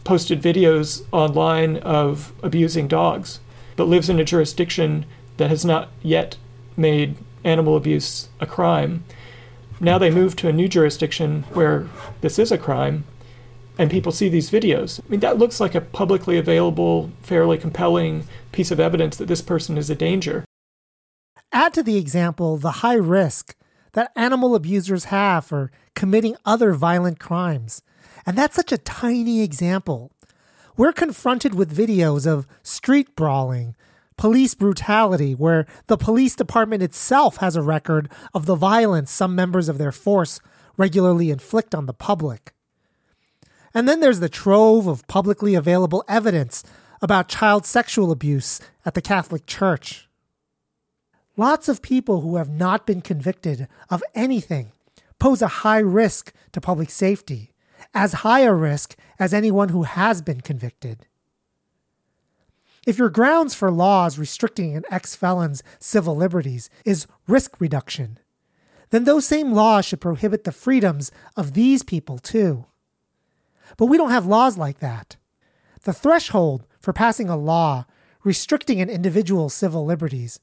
[0.05, 3.41] posted videos online of abusing dogs,
[3.77, 6.37] but lives in a jurisdiction that has not yet
[6.77, 9.05] made animal abuse a crime.
[9.81, 11.89] Now they move to a new jurisdiction where
[12.21, 13.05] this is a crime,
[13.79, 15.01] and people see these videos.
[15.01, 19.43] I mean, that looks like a publicly available, fairly compelling piece of evidence that this
[19.43, 20.45] person is a danger.
[21.53, 23.55] Add to the example the high risk
[23.93, 27.83] that animal abusers have for committing other violent crimes.
[28.25, 30.13] And that's such a tiny example.
[30.77, 33.75] We're confronted with videos of street brawling,
[34.17, 39.69] police brutality, where the police department itself has a record of the violence some members
[39.69, 40.39] of their force
[40.77, 42.53] regularly inflict on the public.
[43.73, 46.63] And then there's the trove of publicly available evidence
[47.01, 50.09] about child sexual abuse at the Catholic Church.
[51.37, 54.73] Lots of people who have not been convicted of anything
[55.19, 57.53] pose a high risk to public safety,
[57.95, 61.07] as high a risk as anyone who has been convicted.
[62.87, 68.19] If your grounds for laws restricting an ex felon's civil liberties is risk reduction,
[68.91, 72.67] then those same laws should prohibit the freedoms of these people too.
[73.77, 75.17] But we don't have laws like that.
[75.83, 77.87] The threshold for passing a law
[78.23, 80.41] restricting an individual's civil liberties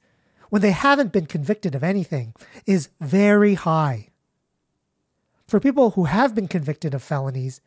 [0.49, 2.33] when they haven't been convicted of anything
[2.65, 4.09] is very high.
[5.53, 7.61] For people who have been convicted of felonies,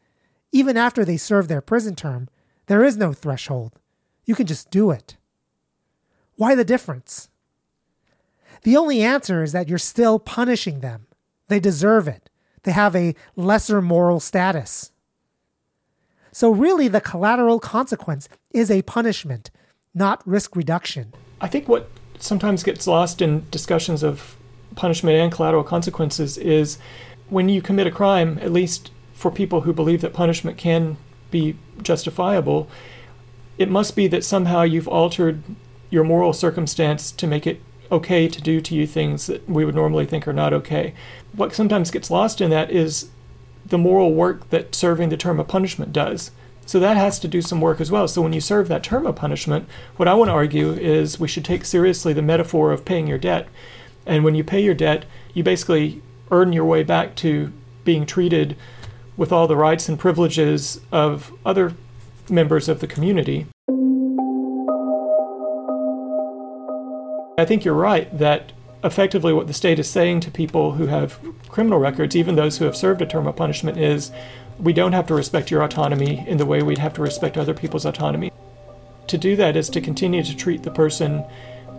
[0.50, 2.28] even after they serve their prison term,
[2.66, 3.78] there is no threshold.
[4.24, 5.16] You can just do it.
[6.34, 7.28] Why the difference?
[8.62, 11.06] The only answer is that you're still punishing them.
[11.46, 12.28] They deserve it.
[12.64, 14.90] They have a lesser moral status.
[16.32, 19.52] So, really, the collateral consequence is a punishment,
[19.94, 21.12] not risk reduction.
[21.40, 24.36] I think what sometimes gets lost in discussions of
[24.74, 26.78] punishment and collateral consequences is
[27.28, 30.96] when you commit a crime, at least for people who believe that punishment can
[31.30, 32.68] be justifiable,
[33.58, 35.42] it must be that somehow you've altered
[35.90, 37.60] your moral circumstance to make it
[37.90, 40.94] okay to do to you things that we would normally think are not okay.
[41.32, 43.10] What sometimes gets lost in that is
[43.64, 46.30] the moral work that serving the term of punishment does.
[46.66, 48.08] So that has to do some work as well.
[48.08, 51.28] So when you serve that term of punishment, what I want to argue is we
[51.28, 53.48] should take seriously the metaphor of paying your debt.
[54.04, 57.52] And when you pay your debt, you basically earn your way back to
[57.84, 58.56] being treated
[59.16, 61.74] with all the rights and privileges of other
[62.28, 63.46] members of the community.
[67.38, 71.18] I think you're right that effectively what the state is saying to people who have
[71.48, 74.10] criminal records, even those who have served a term of punishment, is
[74.58, 77.54] we don't have to respect your autonomy in the way we'd have to respect other
[77.54, 78.32] people's autonomy.
[79.08, 81.24] To do that is to continue to treat the person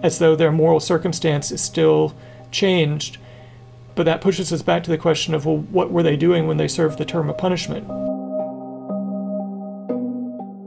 [0.04, 2.14] as though their moral circumstance is still
[2.52, 3.18] changed.
[3.98, 6.58] But that pushes us back to the question of well, what were they doing when
[6.58, 7.88] they served the term of punishment?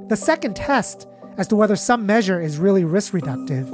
[0.08, 1.06] The second test,
[1.38, 3.70] as to whether some measure is really risk reductive,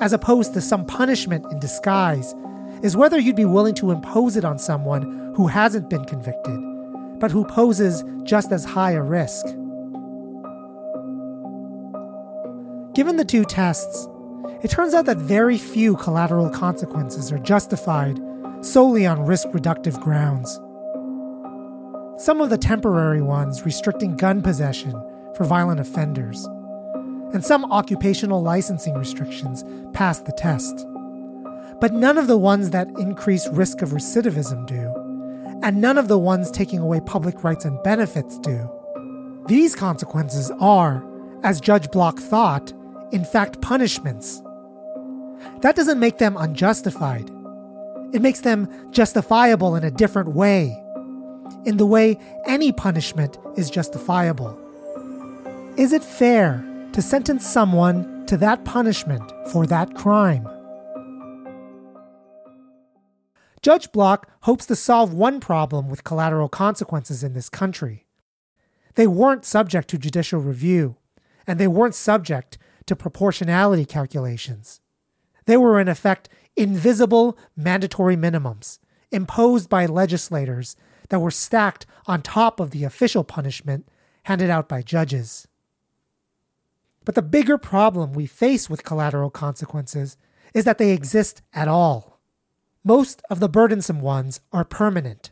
[0.00, 2.32] as opposed to some punishment in disguise,
[2.84, 6.60] is whether you'd be willing to impose it on someone who hasn't been convicted,
[7.18, 9.44] but who poses just as high a risk.
[12.94, 14.06] Given the two tests,
[14.62, 18.20] it turns out that very few collateral consequences are justified
[18.62, 20.60] solely on risk reductive grounds.
[22.22, 24.92] Some of the temporary ones restricting gun possession
[25.34, 26.44] for violent offenders,
[27.34, 30.86] and some occupational licensing restrictions pass the test.
[31.80, 36.18] But none of the ones that increase risk of recidivism do, and none of the
[36.18, 38.70] ones taking away public rights and benefits do.
[39.48, 41.04] These consequences are,
[41.42, 42.72] as Judge Block thought,
[43.10, 44.40] in fact punishments.
[45.62, 47.28] That doesn't make them unjustified.
[48.12, 50.76] It makes them justifiable in a different way,
[51.64, 54.58] in the way any punishment is justifiable.
[55.76, 60.46] Is it fair to sentence someone to that punishment for that crime?
[63.62, 68.06] Judge Block hopes to solve one problem with collateral consequences in this country.
[68.96, 70.96] They weren't subject to judicial review,
[71.46, 74.80] and they weren't subject to proportionality calculations.
[75.46, 78.78] They were, in effect, invisible mandatory minimums
[79.10, 80.76] imposed by legislators
[81.10, 83.86] that were stacked on top of the official punishment
[84.24, 85.46] handed out by judges.
[87.04, 90.16] But the bigger problem we face with collateral consequences
[90.54, 92.20] is that they exist at all.
[92.84, 95.30] Most of the burdensome ones are permanent.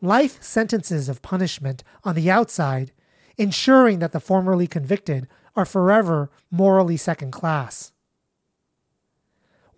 [0.00, 2.92] Life sentences of punishment on the outside,
[3.36, 7.92] ensuring that the formerly convicted are forever morally second class.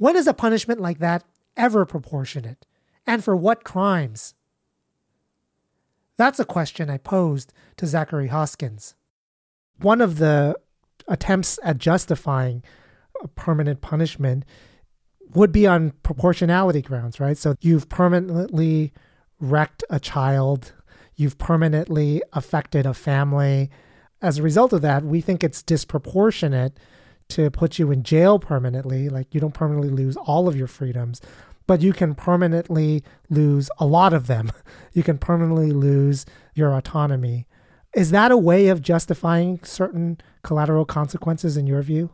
[0.05, 1.25] When is a punishment like that
[1.57, 2.67] ever proportionate?
[3.07, 4.35] And for what crimes?
[6.19, 8.97] That's a question I posed to Zachary Hoskins.
[9.81, 10.59] One of the
[11.09, 12.63] attempts at justifying
[13.23, 14.45] a permanent punishment
[15.35, 17.39] would be on proportionality grounds, right?
[17.39, 18.93] So you've permanently
[19.41, 20.75] wrecked a child,
[21.17, 23.71] you've permanently affected a family.
[24.21, 26.79] As a result of that, we think it's disproportionate
[27.29, 29.09] to put you in jail permanently.
[29.09, 31.21] Like you don't permanently lose all of your freedoms,
[31.67, 34.51] but you can permanently lose a lot of them.
[34.93, 37.49] You can permanently lose your autonomy.
[37.97, 42.11] Is that a way of justifying certain collateral consequences in your view?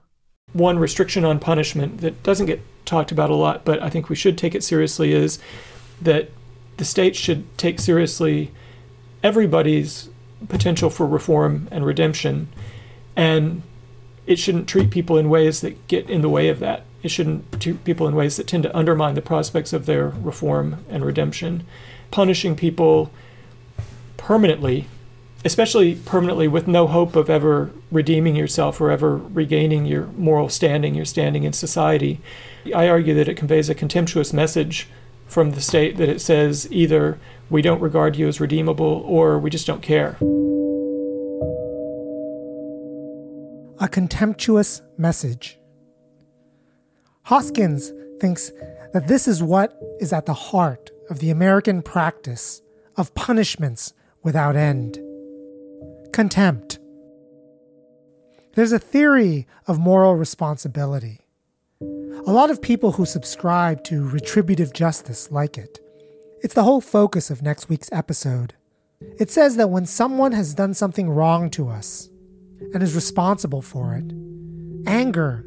[0.55, 4.17] One restriction on punishment that doesn't get talked about a lot, but I think we
[4.17, 5.39] should take it seriously is
[6.01, 6.31] that
[6.79, 8.51] the state should take seriously
[9.23, 10.09] everybody's
[10.49, 12.49] potential for reform and redemption,
[13.15, 13.63] and
[14.31, 16.85] it shouldn't treat people in ways that get in the way of that.
[17.03, 20.85] It shouldn't treat people in ways that tend to undermine the prospects of their reform
[20.89, 21.67] and redemption.
[22.13, 23.11] Punishing people
[24.17, 24.87] permanently
[25.45, 30.95] especially permanently with no hope of ever redeeming yourself or ever regaining your moral standing,
[30.95, 32.21] your standing in society.
[32.75, 34.87] I argue that it conveys a contemptuous message
[35.27, 39.49] from the state that it says either we don't regard you as redeemable or we
[39.49, 40.19] just don't care.
[43.83, 45.59] A contemptuous message.
[47.23, 47.91] Hoskins
[48.21, 48.53] thinks
[48.93, 52.61] that this is what is at the heart of the American practice
[52.99, 54.99] of punishments without end
[56.13, 56.79] contempt.
[58.55, 61.21] There's a theory of moral responsibility.
[61.81, 65.79] A lot of people who subscribe to retributive justice like it.
[66.43, 68.53] It's the whole focus of next week's episode.
[69.19, 72.11] It says that when someone has done something wrong to us
[72.73, 74.13] and is responsible for it,
[74.87, 75.45] anger,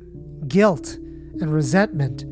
[0.48, 0.96] guilt,
[1.40, 2.26] and resentment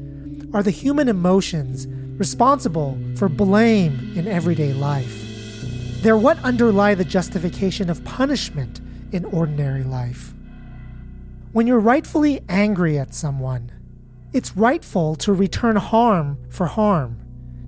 [0.53, 1.87] are the human emotions
[2.19, 5.27] responsible for blame in everyday life.
[6.01, 10.33] They're what underlie the justification of punishment in ordinary life.
[11.51, 13.71] When you're rightfully angry at someone,
[14.33, 17.19] it's rightful to return harm for harm,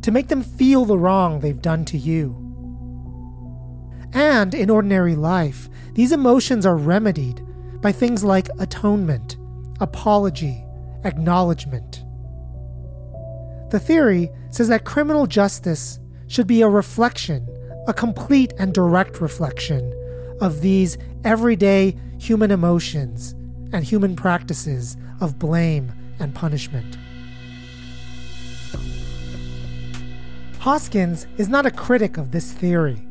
[0.02, 2.43] to make them feel the wrong they've done to you.
[4.14, 7.42] And in ordinary life, these emotions are remedied
[7.82, 9.38] by things like atonement,
[9.80, 10.64] apology,
[11.04, 12.04] acknowledgement.
[13.72, 17.48] The theory says that criminal justice should be a reflection
[17.88, 19.94] a complete and direct reflection
[20.40, 23.34] of these everyday human emotions
[23.74, 26.98] and human practices of blame and punishment.
[30.60, 33.06] Hoskins is not a critic of this theory,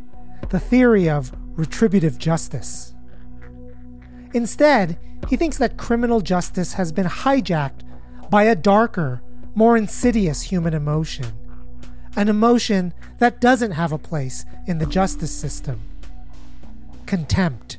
[0.52, 2.94] the theory of retributive justice.
[4.34, 4.98] Instead,
[5.28, 7.80] he thinks that criminal justice has been hijacked
[8.30, 9.22] by a darker,
[9.54, 11.26] more insidious human emotion
[12.16, 15.80] an emotion that doesn't have a place in the justice system
[17.06, 17.78] contempt.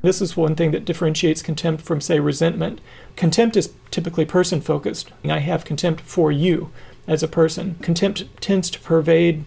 [0.00, 2.80] This is one thing that differentiates contempt from, say, resentment.
[3.16, 5.10] Contempt is typically person focused.
[5.24, 6.70] I have contempt for you
[7.06, 7.76] as a person.
[7.82, 9.44] Contempt tends to pervade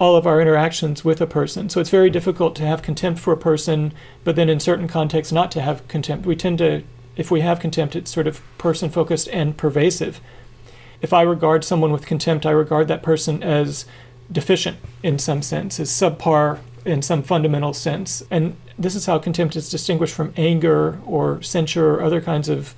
[0.00, 1.68] all of our interactions with a person.
[1.68, 3.92] So it's very difficult to have contempt for a person,
[4.24, 6.24] but then in certain contexts not to have contempt.
[6.24, 6.82] We tend to,
[7.16, 10.22] if we have contempt, it's sort of person focused and pervasive.
[11.02, 13.84] If I regard someone with contempt, I regard that person as
[14.32, 18.22] deficient in some sense, as subpar in some fundamental sense.
[18.30, 22.74] And this is how contempt is distinguished from anger or censure or other kinds of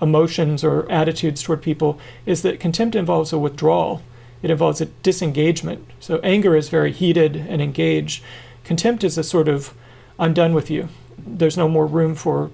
[0.00, 4.00] emotions or attitudes toward people, is that contempt involves a withdrawal.
[4.42, 5.86] It involves a disengagement.
[6.00, 8.22] So anger is very heated and engaged.
[8.64, 9.74] Contempt is a sort of,
[10.18, 10.88] I'm done with you.
[11.18, 12.50] There's no more room for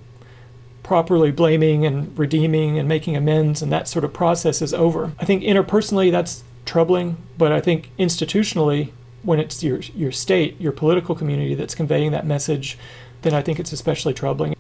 [0.82, 5.12] properly blaming and redeeming and making amends, and that sort of process is over.
[5.18, 10.72] I think interpersonally that's troubling, but I think institutionally when it's your your state, your
[10.72, 12.78] political community that's conveying that message,
[13.22, 14.54] then I think it's especially troubling.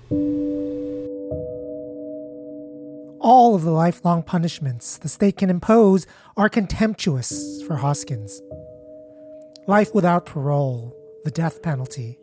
[3.30, 6.06] All of the lifelong punishments the state can impose
[6.38, 8.40] are contemptuous for Hoskins.
[9.66, 12.18] Life without parole, the death penalty.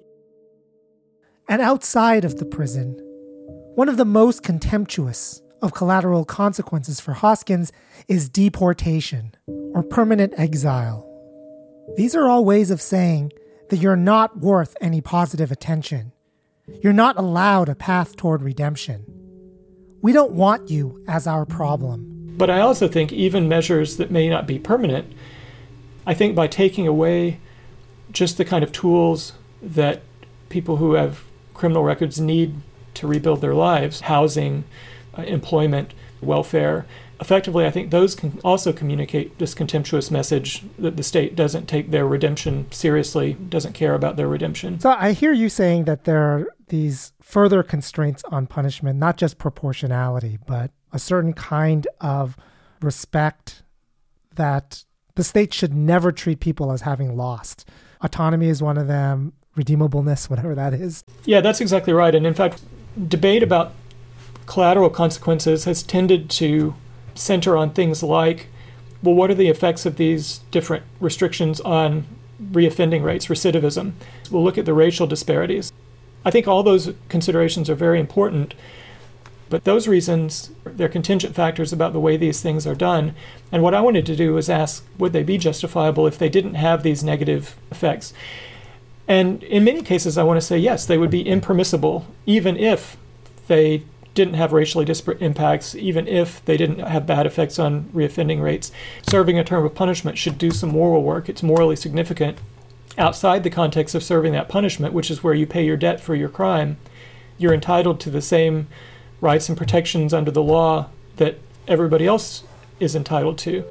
[1.47, 2.93] And outside of the prison,
[3.75, 7.71] one of the most contemptuous of collateral consequences for Hoskins
[8.07, 9.35] is deportation
[9.75, 11.07] or permanent exile.
[11.97, 13.31] These are all ways of saying
[13.69, 16.13] that you're not worth any positive attention.
[16.81, 19.24] You're not allowed a path toward redemption.
[20.05, 22.35] We don't want you as our problem.
[22.37, 25.11] But I also think even measures that may not be permanent,
[26.05, 27.39] I think by taking away
[28.11, 29.33] just the kind of tools
[29.63, 30.03] that
[30.49, 31.23] people who have
[31.55, 32.53] criminal records need
[32.93, 34.65] to rebuild their lives housing,
[35.17, 36.85] uh, employment, welfare
[37.19, 41.91] effectively, I think those can also communicate this contemptuous message that the state doesn't take
[41.91, 44.79] their redemption seriously, doesn't care about their redemption.
[44.79, 49.39] So I hear you saying that there are these further constraints on punishment, not just
[49.39, 52.37] proportionality, but a certain kind of
[52.81, 53.63] respect
[54.35, 57.67] that the state should never treat people as having lost.
[58.01, 61.03] Autonomy is one of them, redeemableness, whatever that is.
[61.25, 62.13] Yeah, that's exactly right.
[62.13, 62.61] And in fact,
[63.09, 63.73] debate about
[64.45, 66.75] collateral consequences has tended to
[67.15, 68.47] center on things like
[69.01, 72.05] well, what are the effects of these different restrictions on
[72.41, 73.93] reoffending rates, recidivism?
[74.31, 75.71] We'll look at the racial disparities.
[76.25, 78.55] I think all those considerations are very important,
[79.49, 83.13] but those reasons, they're contingent factors about the way these things are done.
[83.51, 86.55] And what I wanted to do was ask would they be justifiable if they didn't
[86.55, 88.11] have these negative effects?
[89.07, 92.97] And in many cases, I want to say yes, they would be impermissible, even if
[93.47, 93.83] they
[94.15, 98.71] didn't have racially disparate impacts, even if they didn't have bad effects on reoffending rates.
[99.07, 101.29] Serving a term of punishment should do some moral work.
[101.29, 102.39] It's morally significant.
[102.97, 106.15] Outside the context of serving that punishment, which is where you pay your debt for
[106.15, 106.77] your crime,
[107.37, 108.67] you're entitled to the same
[109.19, 111.37] rights and protections under the law that
[111.67, 112.43] everybody else
[112.79, 113.69] is entitled to.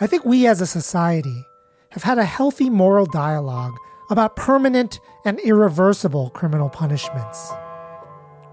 [0.00, 1.46] I think we as a society
[1.90, 3.74] have had a healthy moral dialogue
[4.10, 7.52] about permanent and irreversible criminal punishments.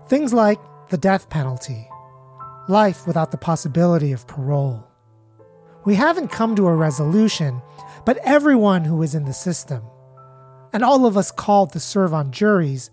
[0.07, 0.59] Things like
[0.89, 1.87] the death penalty,
[2.67, 4.87] life without the possibility of parole.
[5.85, 7.61] We haven't come to a resolution,
[8.05, 9.83] but everyone who is in the system,
[10.73, 12.89] and all of us called to serve on juries,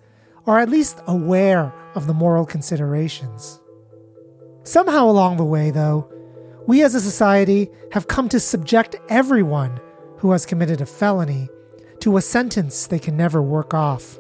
[0.47, 3.61] are at least aware of the moral considerations.
[4.64, 6.09] Somehow along the way, though,
[6.66, 9.80] we as a society have come to subject everyone
[10.18, 11.49] who has committed a felony
[12.01, 14.18] to a sentence they can never work off.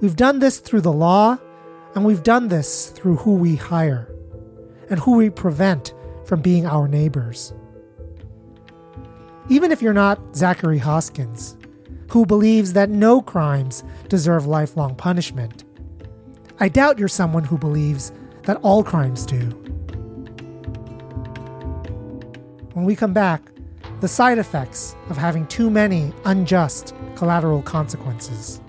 [0.00, 1.38] We've done this through the law,
[1.94, 4.14] and we've done this through who we hire
[4.90, 5.94] and who we prevent
[6.28, 7.54] from being our neighbors.
[9.48, 11.56] Even if you're not Zachary Hoskins,
[12.10, 15.64] who believes that no crimes deserve lifelong punishment,
[16.60, 18.12] I doubt you're someone who believes
[18.42, 19.40] that all crimes do.
[22.74, 23.42] When we come back,
[24.00, 28.60] the side effects of having too many unjust collateral consequences.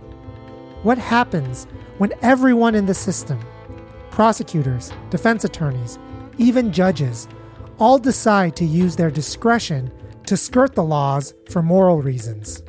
[0.84, 1.66] What happens
[1.97, 3.38] when everyone in the system,
[4.12, 5.99] prosecutors, defense attorneys,
[6.38, 7.28] even judges,
[7.80, 9.92] all decide to use their discretion
[10.26, 12.62] to skirt the laws for moral reasons?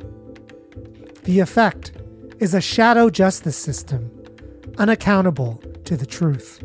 [1.23, 1.91] The effect
[2.39, 4.09] is a shadow justice system,
[4.77, 6.63] unaccountable to the truth.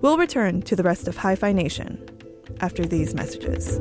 [0.00, 2.08] We'll return to the rest of Hi-Phi Nation
[2.60, 3.80] after these messages.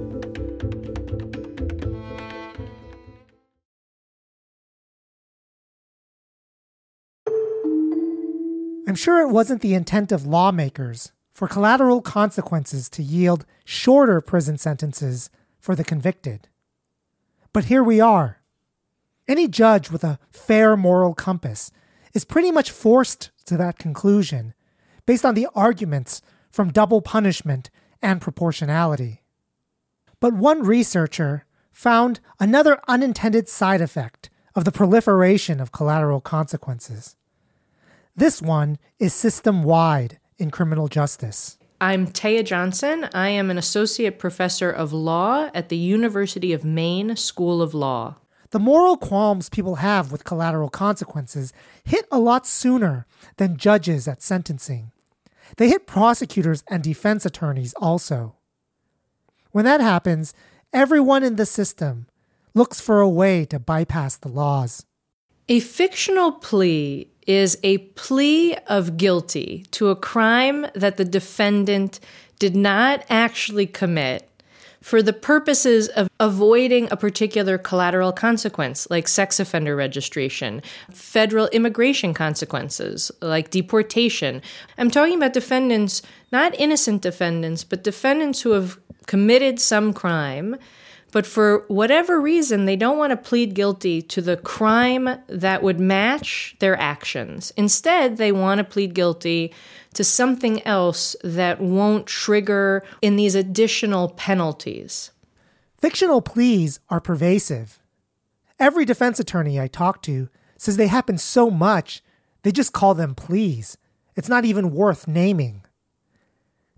[8.88, 14.58] I'm sure it wasn't the intent of lawmakers for collateral consequences to yield shorter prison
[14.58, 15.30] sentences
[15.60, 16.48] for the convicted.
[17.54, 18.42] But here we are.
[19.28, 21.70] Any judge with a fair moral compass
[22.16, 24.56] is pretty much forced to that conclusion
[25.06, 27.70] based on the arguments from double punishment
[28.02, 29.22] and proportionality.
[30.20, 37.16] But one researcher found another unintended side effect of the proliferation of collateral consequences.
[38.16, 41.58] This one is system wide in criminal justice.
[41.80, 43.08] I'm Thea Johnson.
[43.14, 48.16] I am an associate professor of law at the University of Maine School of Law.
[48.50, 54.24] The moral qualms people have with collateral consequences hit a lot sooner than judges at
[54.24, 54.92] sentencing.
[55.58, 58.36] They hit prosecutors and defense attorneys also.
[59.52, 60.34] When that happens,
[60.74, 62.08] everyone in the system
[62.54, 64.86] looks for a way to bypass the laws.
[65.50, 72.00] A fictional plea is a plea of guilty to a crime that the defendant
[72.40, 74.28] did not actually commit
[74.82, 80.62] for the purposes of avoiding a particular collateral consequence, like sex offender registration,
[80.94, 84.42] federal immigration consequences, like deportation.
[84.78, 86.02] I'm talking about defendants,
[86.32, 90.56] not innocent defendants, but defendants who have committed some crime
[91.12, 95.80] but for whatever reason, they don't want to plead guilty to the crime that would
[95.80, 97.52] match their actions.
[97.56, 99.54] Instead, they want to plead guilty
[99.94, 105.12] to something else that won't trigger in these additional penalties.
[105.80, 107.80] Fictional pleas are pervasive.
[108.60, 112.04] Every defense attorney I talk to says they happen so much,
[112.44, 113.78] they just call them pleas.
[114.16, 115.64] It's not even worth naming.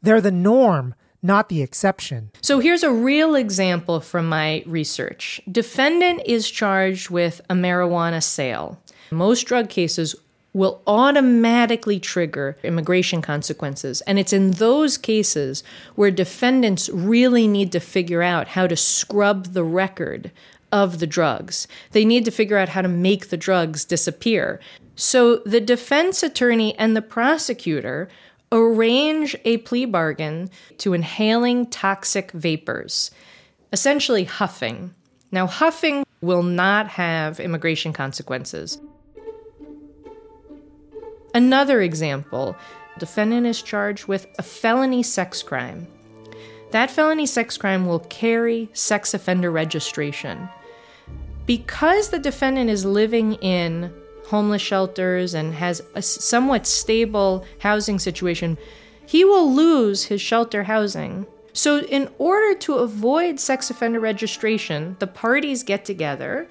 [0.01, 2.31] They're the norm not the exception.
[2.41, 5.41] So here's a real example from my research.
[5.51, 8.79] Defendant is charged with a marijuana sale.
[9.11, 10.15] Most drug cases
[10.53, 14.01] will automatically trigger immigration consequences.
[14.01, 15.63] And it's in those cases
[15.95, 20.31] where defendants really need to figure out how to scrub the record
[20.71, 21.67] of the drugs.
[21.91, 24.59] They need to figure out how to make the drugs disappear.
[24.95, 28.09] So the defense attorney and the prosecutor
[28.51, 33.11] arrange a plea bargain to inhaling toxic vapors,
[33.71, 34.93] essentially huffing.
[35.31, 38.79] Now, huffing will not have immigration consequences.
[41.33, 42.55] Another example
[42.97, 45.87] defendant is charged with a felony sex crime.
[46.71, 50.49] That felony sex crime will carry sex offender registration.
[51.45, 53.93] Because the defendant is living in
[54.29, 58.57] homeless shelters and has a somewhat stable housing situation,
[59.05, 61.25] he will lose his shelter housing.
[61.53, 66.47] So, in order to avoid sex offender registration, the parties get together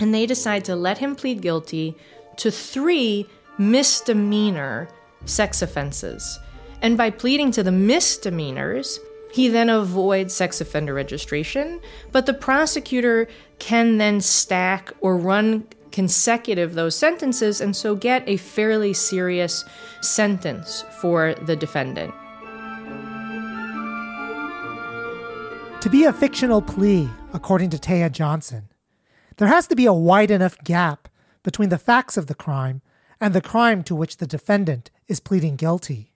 [0.00, 1.96] and they decide to let him plead guilty
[2.38, 4.88] to three misdemeanor
[5.24, 6.38] sex offenses.
[6.80, 8.98] And by pleading to the misdemeanors,
[9.32, 13.28] he then avoids sex offender registration, but the prosecutor
[13.60, 19.64] can then stack or run consecutive those sentences and so get a fairly serious
[20.00, 22.12] sentence for the defendant.
[25.82, 28.68] To be a fictional plea, according to Thea Johnson,
[29.36, 31.08] there has to be a wide enough gap
[31.42, 32.82] between the facts of the crime
[33.20, 36.12] and the crime to which the defendant is pleading guilty.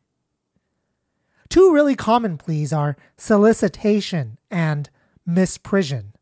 [1.48, 4.90] Two really common pleas are solicitation and
[5.28, 6.12] misprision.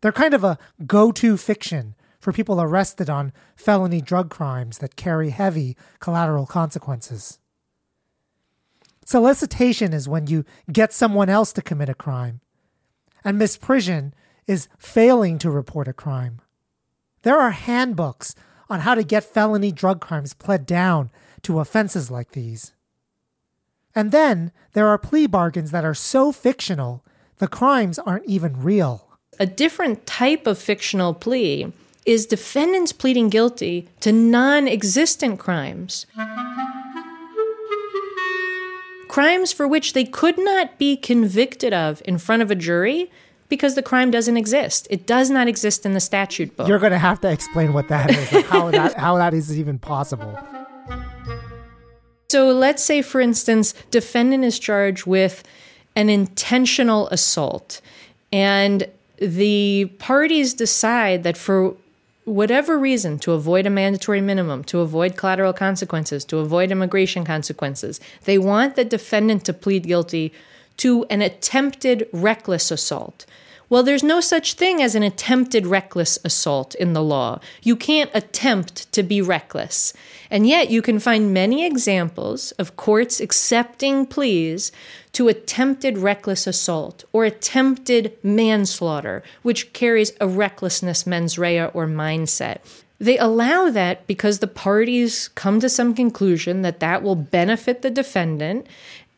[0.00, 4.94] They're kind of a go to fiction for people arrested on felony drug crimes that
[4.94, 7.40] carry heavy collateral consequences.
[9.04, 12.40] Solicitation is when you get someone else to commit a crime,
[13.24, 14.12] and misprision
[14.46, 16.40] is failing to report a crime.
[17.22, 18.36] There are handbooks
[18.70, 21.10] on how to get felony drug crimes pled down
[21.42, 22.72] to offenses like these.
[23.96, 27.04] And then there are plea bargains that are so fictional,
[27.38, 29.08] the crimes aren't even real.
[29.40, 31.72] A different type of fictional plea
[32.04, 36.06] is defendants pleading guilty to non existent crimes.
[39.08, 43.10] Crimes for which they could not be convicted of in front of a jury
[43.48, 44.86] because the crime doesn't exist.
[44.88, 46.66] It does not exist in the statute book.
[46.66, 49.58] You're going to have to explain what that is, like how, that, how that is
[49.58, 50.38] even possible.
[52.30, 55.44] So let's say, for instance, defendant is charged with
[55.94, 57.82] an intentional assault,
[58.32, 58.88] and
[59.18, 61.76] the parties decide that for
[62.24, 68.00] whatever reason, to avoid a mandatory minimum, to avoid collateral consequences, to avoid immigration consequences,
[68.24, 70.32] they want the defendant to plead guilty
[70.78, 73.26] to an attempted reckless assault,
[73.68, 77.40] Well, there's no such thing as an attempted reckless assault in the law.
[77.62, 79.94] You can't attempt to be reckless.
[80.30, 84.72] And yet, you can find many examples of courts accepting pleas
[85.12, 92.58] to attempted reckless assault or attempted manslaughter, which carries a recklessness mens rea or mindset.
[92.98, 97.90] They allow that because the parties come to some conclusion that that will benefit the
[97.90, 98.66] defendant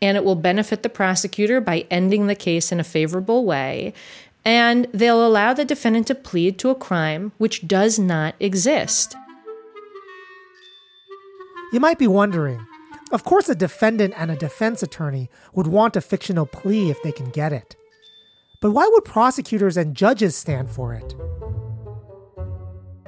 [0.00, 3.92] and it will benefit the prosecutor by ending the case in a favorable way
[4.44, 9.16] and they'll allow the defendant to plead to a crime which does not exist.
[11.72, 12.64] You might be wondering
[13.12, 17.12] of course, a defendant and a defense attorney would want a fictional plea if they
[17.12, 17.76] can get it.
[18.60, 21.14] But why would prosecutors and judges stand for it?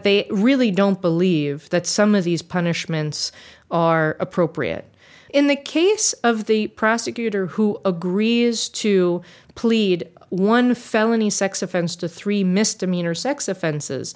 [0.02, 3.32] They really don't believe that some of these punishments
[3.70, 4.94] are appropriate.
[5.30, 9.22] In the case of the prosecutor who agrees to
[9.54, 14.14] plead one felony sex offense to three misdemeanor sex offenses.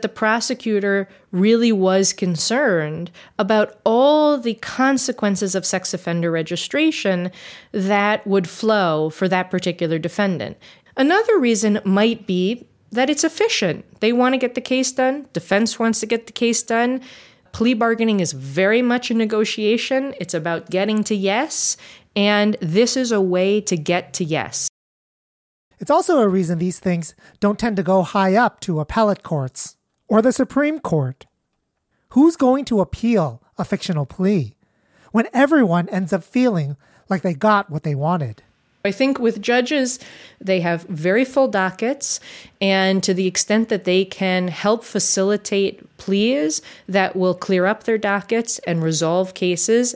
[0.00, 7.32] The prosecutor really was concerned about all the consequences of sex offender registration
[7.72, 10.56] that would flow for that particular defendant.
[10.96, 13.84] Another reason might be that it's efficient.
[14.00, 17.00] They want to get the case done, defense wants to get the case done.
[17.52, 20.14] Plea bargaining is very much a negotiation.
[20.20, 21.76] It's about getting to yes,
[22.14, 24.68] and this is a way to get to yes.
[25.80, 29.77] It's also a reason these things don't tend to go high up to appellate courts
[30.08, 31.26] or the Supreme Court.
[32.10, 34.56] Who's going to appeal a fictional plea
[35.12, 36.76] when everyone ends up feeling
[37.08, 38.42] like they got what they wanted?
[38.84, 39.98] I think with judges,
[40.40, 42.20] they have very full dockets,
[42.60, 47.98] and to the extent that they can help facilitate pleas that will clear up their
[47.98, 49.94] dockets and resolve cases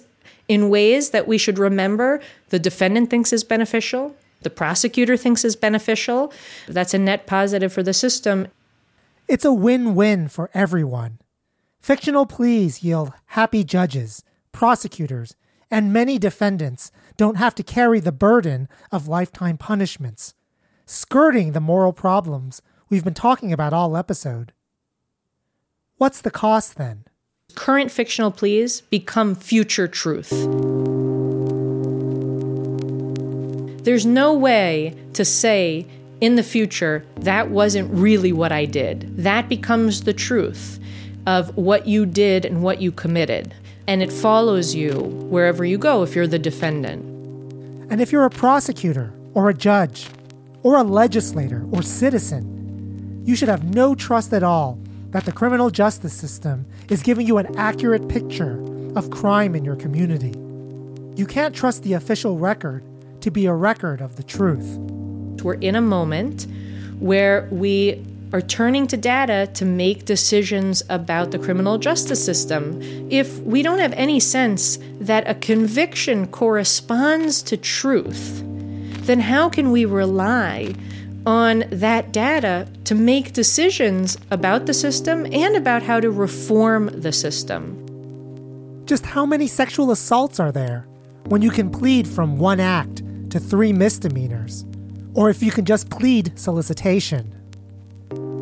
[0.49, 5.57] in ways that we should remember the defendant thinks is beneficial, the prosecutor thinks is
[5.57, 6.33] beneficial.
[6.67, 8.49] That's a net positive for the system.
[9.33, 11.19] It's a win win for everyone.
[11.81, 14.23] Fictional pleas yield happy judges,
[14.53, 15.37] prosecutors,
[15.71, 20.35] and many defendants don't have to carry the burden of lifetime punishments,
[20.85, 22.61] skirting the moral problems
[22.91, 24.53] we've been talking about all episode.
[25.97, 27.07] What's the cost then?
[27.55, 30.29] Current fictional pleas become future truth.
[33.83, 35.87] There's no way to say
[36.23, 39.17] in the future, that wasn't really what I did.
[39.17, 40.79] That becomes the truth
[41.27, 43.53] of what you did and what you committed.
[43.89, 47.03] And it follows you wherever you go if you're the defendant.
[47.91, 50.07] And if you're a prosecutor or a judge
[50.63, 54.79] or a legislator or citizen, you should have no trust at all
[55.11, 58.63] that the criminal justice system is giving you an accurate picture
[58.95, 60.39] of crime in your community.
[61.21, 62.85] You can't trust the official record
[63.23, 64.79] to be a record of the truth.
[65.43, 66.47] We're in a moment
[66.99, 72.81] where we are turning to data to make decisions about the criminal justice system.
[73.11, 78.43] If we don't have any sense that a conviction corresponds to truth,
[79.05, 80.75] then how can we rely
[81.27, 87.13] on that data to make decisions about the system and about how to reform the
[87.13, 87.79] system?
[88.87, 90.87] Just how many sexual assaults are there
[91.27, 94.65] when you can plead from one act to three misdemeanors,
[95.15, 97.35] or if you can just plead solicitation.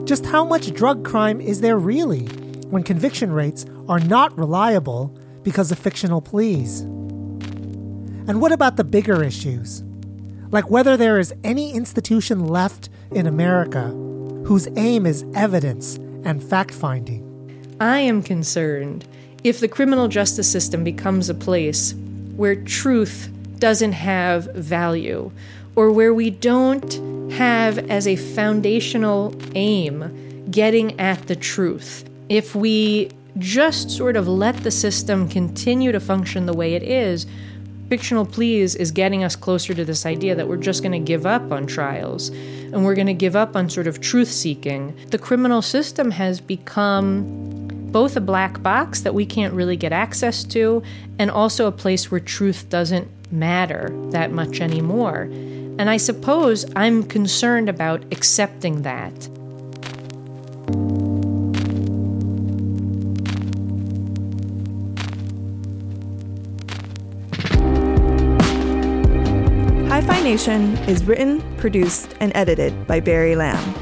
[0.05, 2.27] Just how much drug crime is there really
[2.71, 6.81] when conviction rates are not reliable because of fictional pleas?
[6.81, 9.83] And what about the bigger issues?
[10.51, 13.89] Like whether there is any institution left in America
[14.45, 17.27] whose aim is evidence and fact finding.
[17.81, 19.07] I am concerned
[19.43, 21.95] if the criminal justice system becomes a place
[22.37, 25.31] where truth doesn't have value,
[25.77, 32.09] or where we don't have as a foundational aim getting at the truth.
[32.29, 37.27] If we just sort of let the system continue to function the way it is,
[37.89, 41.27] fictional pleas is getting us closer to this idea that we're just going to give
[41.27, 44.95] up on trials and we're going to give up on sort of truth seeking.
[45.11, 50.45] The criminal system has become both a black box that we can't really get access
[50.45, 50.83] to
[51.19, 55.29] and also a place where truth doesn't matter that much anymore.
[55.79, 59.29] And I suppose I'm concerned about accepting that.
[69.89, 73.75] Hi-Phi Nation is written, produced, and edited by Barry Lam,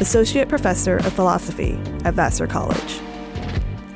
[0.00, 3.00] Associate Professor of Philosophy at Vassar College.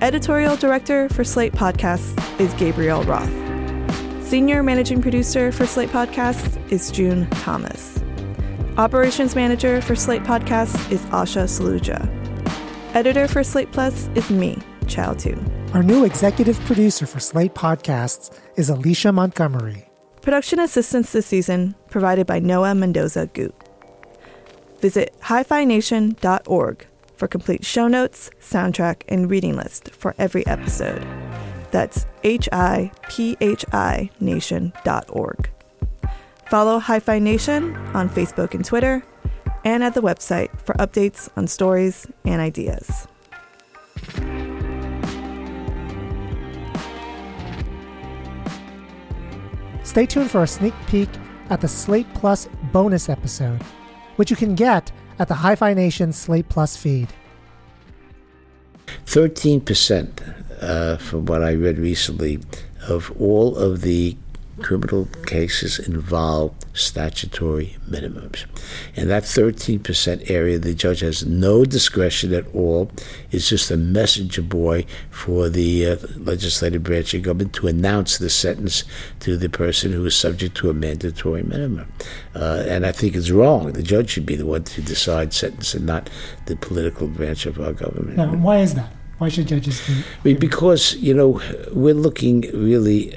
[0.00, 3.47] Editorial Director for Slate Podcasts is Gabriel Roth.
[4.28, 7.98] Senior managing producer for Slate Podcasts is June Thomas.
[8.76, 12.06] Operations Manager for Slate Podcasts is Asha Saluja.
[12.94, 15.34] Editor for Slate Plus is me, Chau Tu.
[15.72, 19.88] Our new executive producer for Slate Podcasts is Alicia Montgomery.
[20.20, 23.54] Production assistance this season provided by Noah Mendoza Goot.
[24.80, 31.02] Visit hiphination.org for complete show notes, soundtrack, and reading list for every episode.
[31.70, 35.50] That's H I P H I nation.org.
[36.46, 39.04] Follow Hi-Phi Nation on Facebook and Twitter,
[39.64, 43.06] and at the website for updates on stories and ideas.
[49.82, 51.08] Stay tuned for a sneak peek
[51.50, 53.62] at the Slate Plus bonus episode,
[54.16, 57.08] which you can get at the Hi-Phi Nation Slate Plus feed.
[59.06, 62.40] 13%, uh, from what I read recently,
[62.88, 64.16] of all of the
[64.58, 68.44] criminal cases involve statutory minimums.
[68.94, 72.90] In that 13% area, the judge has no discretion at all.
[73.30, 78.30] It's just a messenger boy for the uh, legislative branch of government to announce the
[78.30, 78.84] sentence
[79.20, 81.90] to the person who is subject to a mandatory minimum.
[82.34, 83.72] Uh, and I think it's wrong.
[83.72, 86.10] The judge should be the one to decide sentence and not
[86.46, 88.16] the political branch of our government.
[88.16, 88.92] Now, why is that?
[89.18, 89.82] Why should judges
[90.22, 91.40] mean, because you know
[91.72, 93.10] we're looking really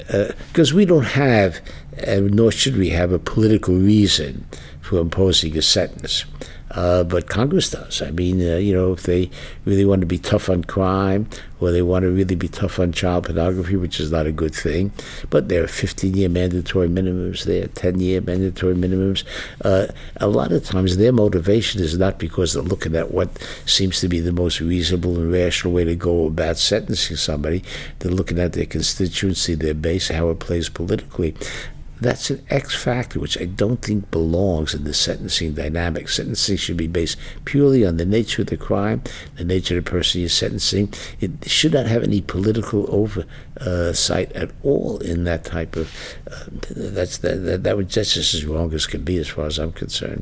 [0.47, 1.61] because uh, we don't have,
[2.07, 4.45] uh, nor should we have, a political reason
[4.81, 6.25] for imposing a sentence.
[6.71, 8.01] Uh, but Congress does.
[8.01, 9.29] I mean, uh, you know, if they
[9.65, 11.27] really want to be tough on crime
[11.59, 14.55] or they want to really be tough on child pornography, which is not a good
[14.55, 14.91] thing,
[15.29, 19.23] but there are 15 year mandatory minimums, there are 10 year mandatory minimums.
[19.63, 23.29] Uh, a lot of times their motivation is not because they're looking at what
[23.65, 27.63] seems to be the most reasonable and rational way to go about sentencing somebody.
[27.99, 31.35] They're looking at their constituency, their base, how it plays politically.
[32.01, 36.09] That's an X factor which I don't think belongs in the sentencing dynamic.
[36.09, 39.03] Sentencing should be based purely on the nature of the crime,
[39.37, 40.93] the nature of the person you're sentencing.
[41.19, 45.93] It should not have any political oversight at all in that type of.
[46.29, 49.59] Uh, that's that, that, that would, just as wrong as can be, as far as
[49.59, 50.19] I'm concerned.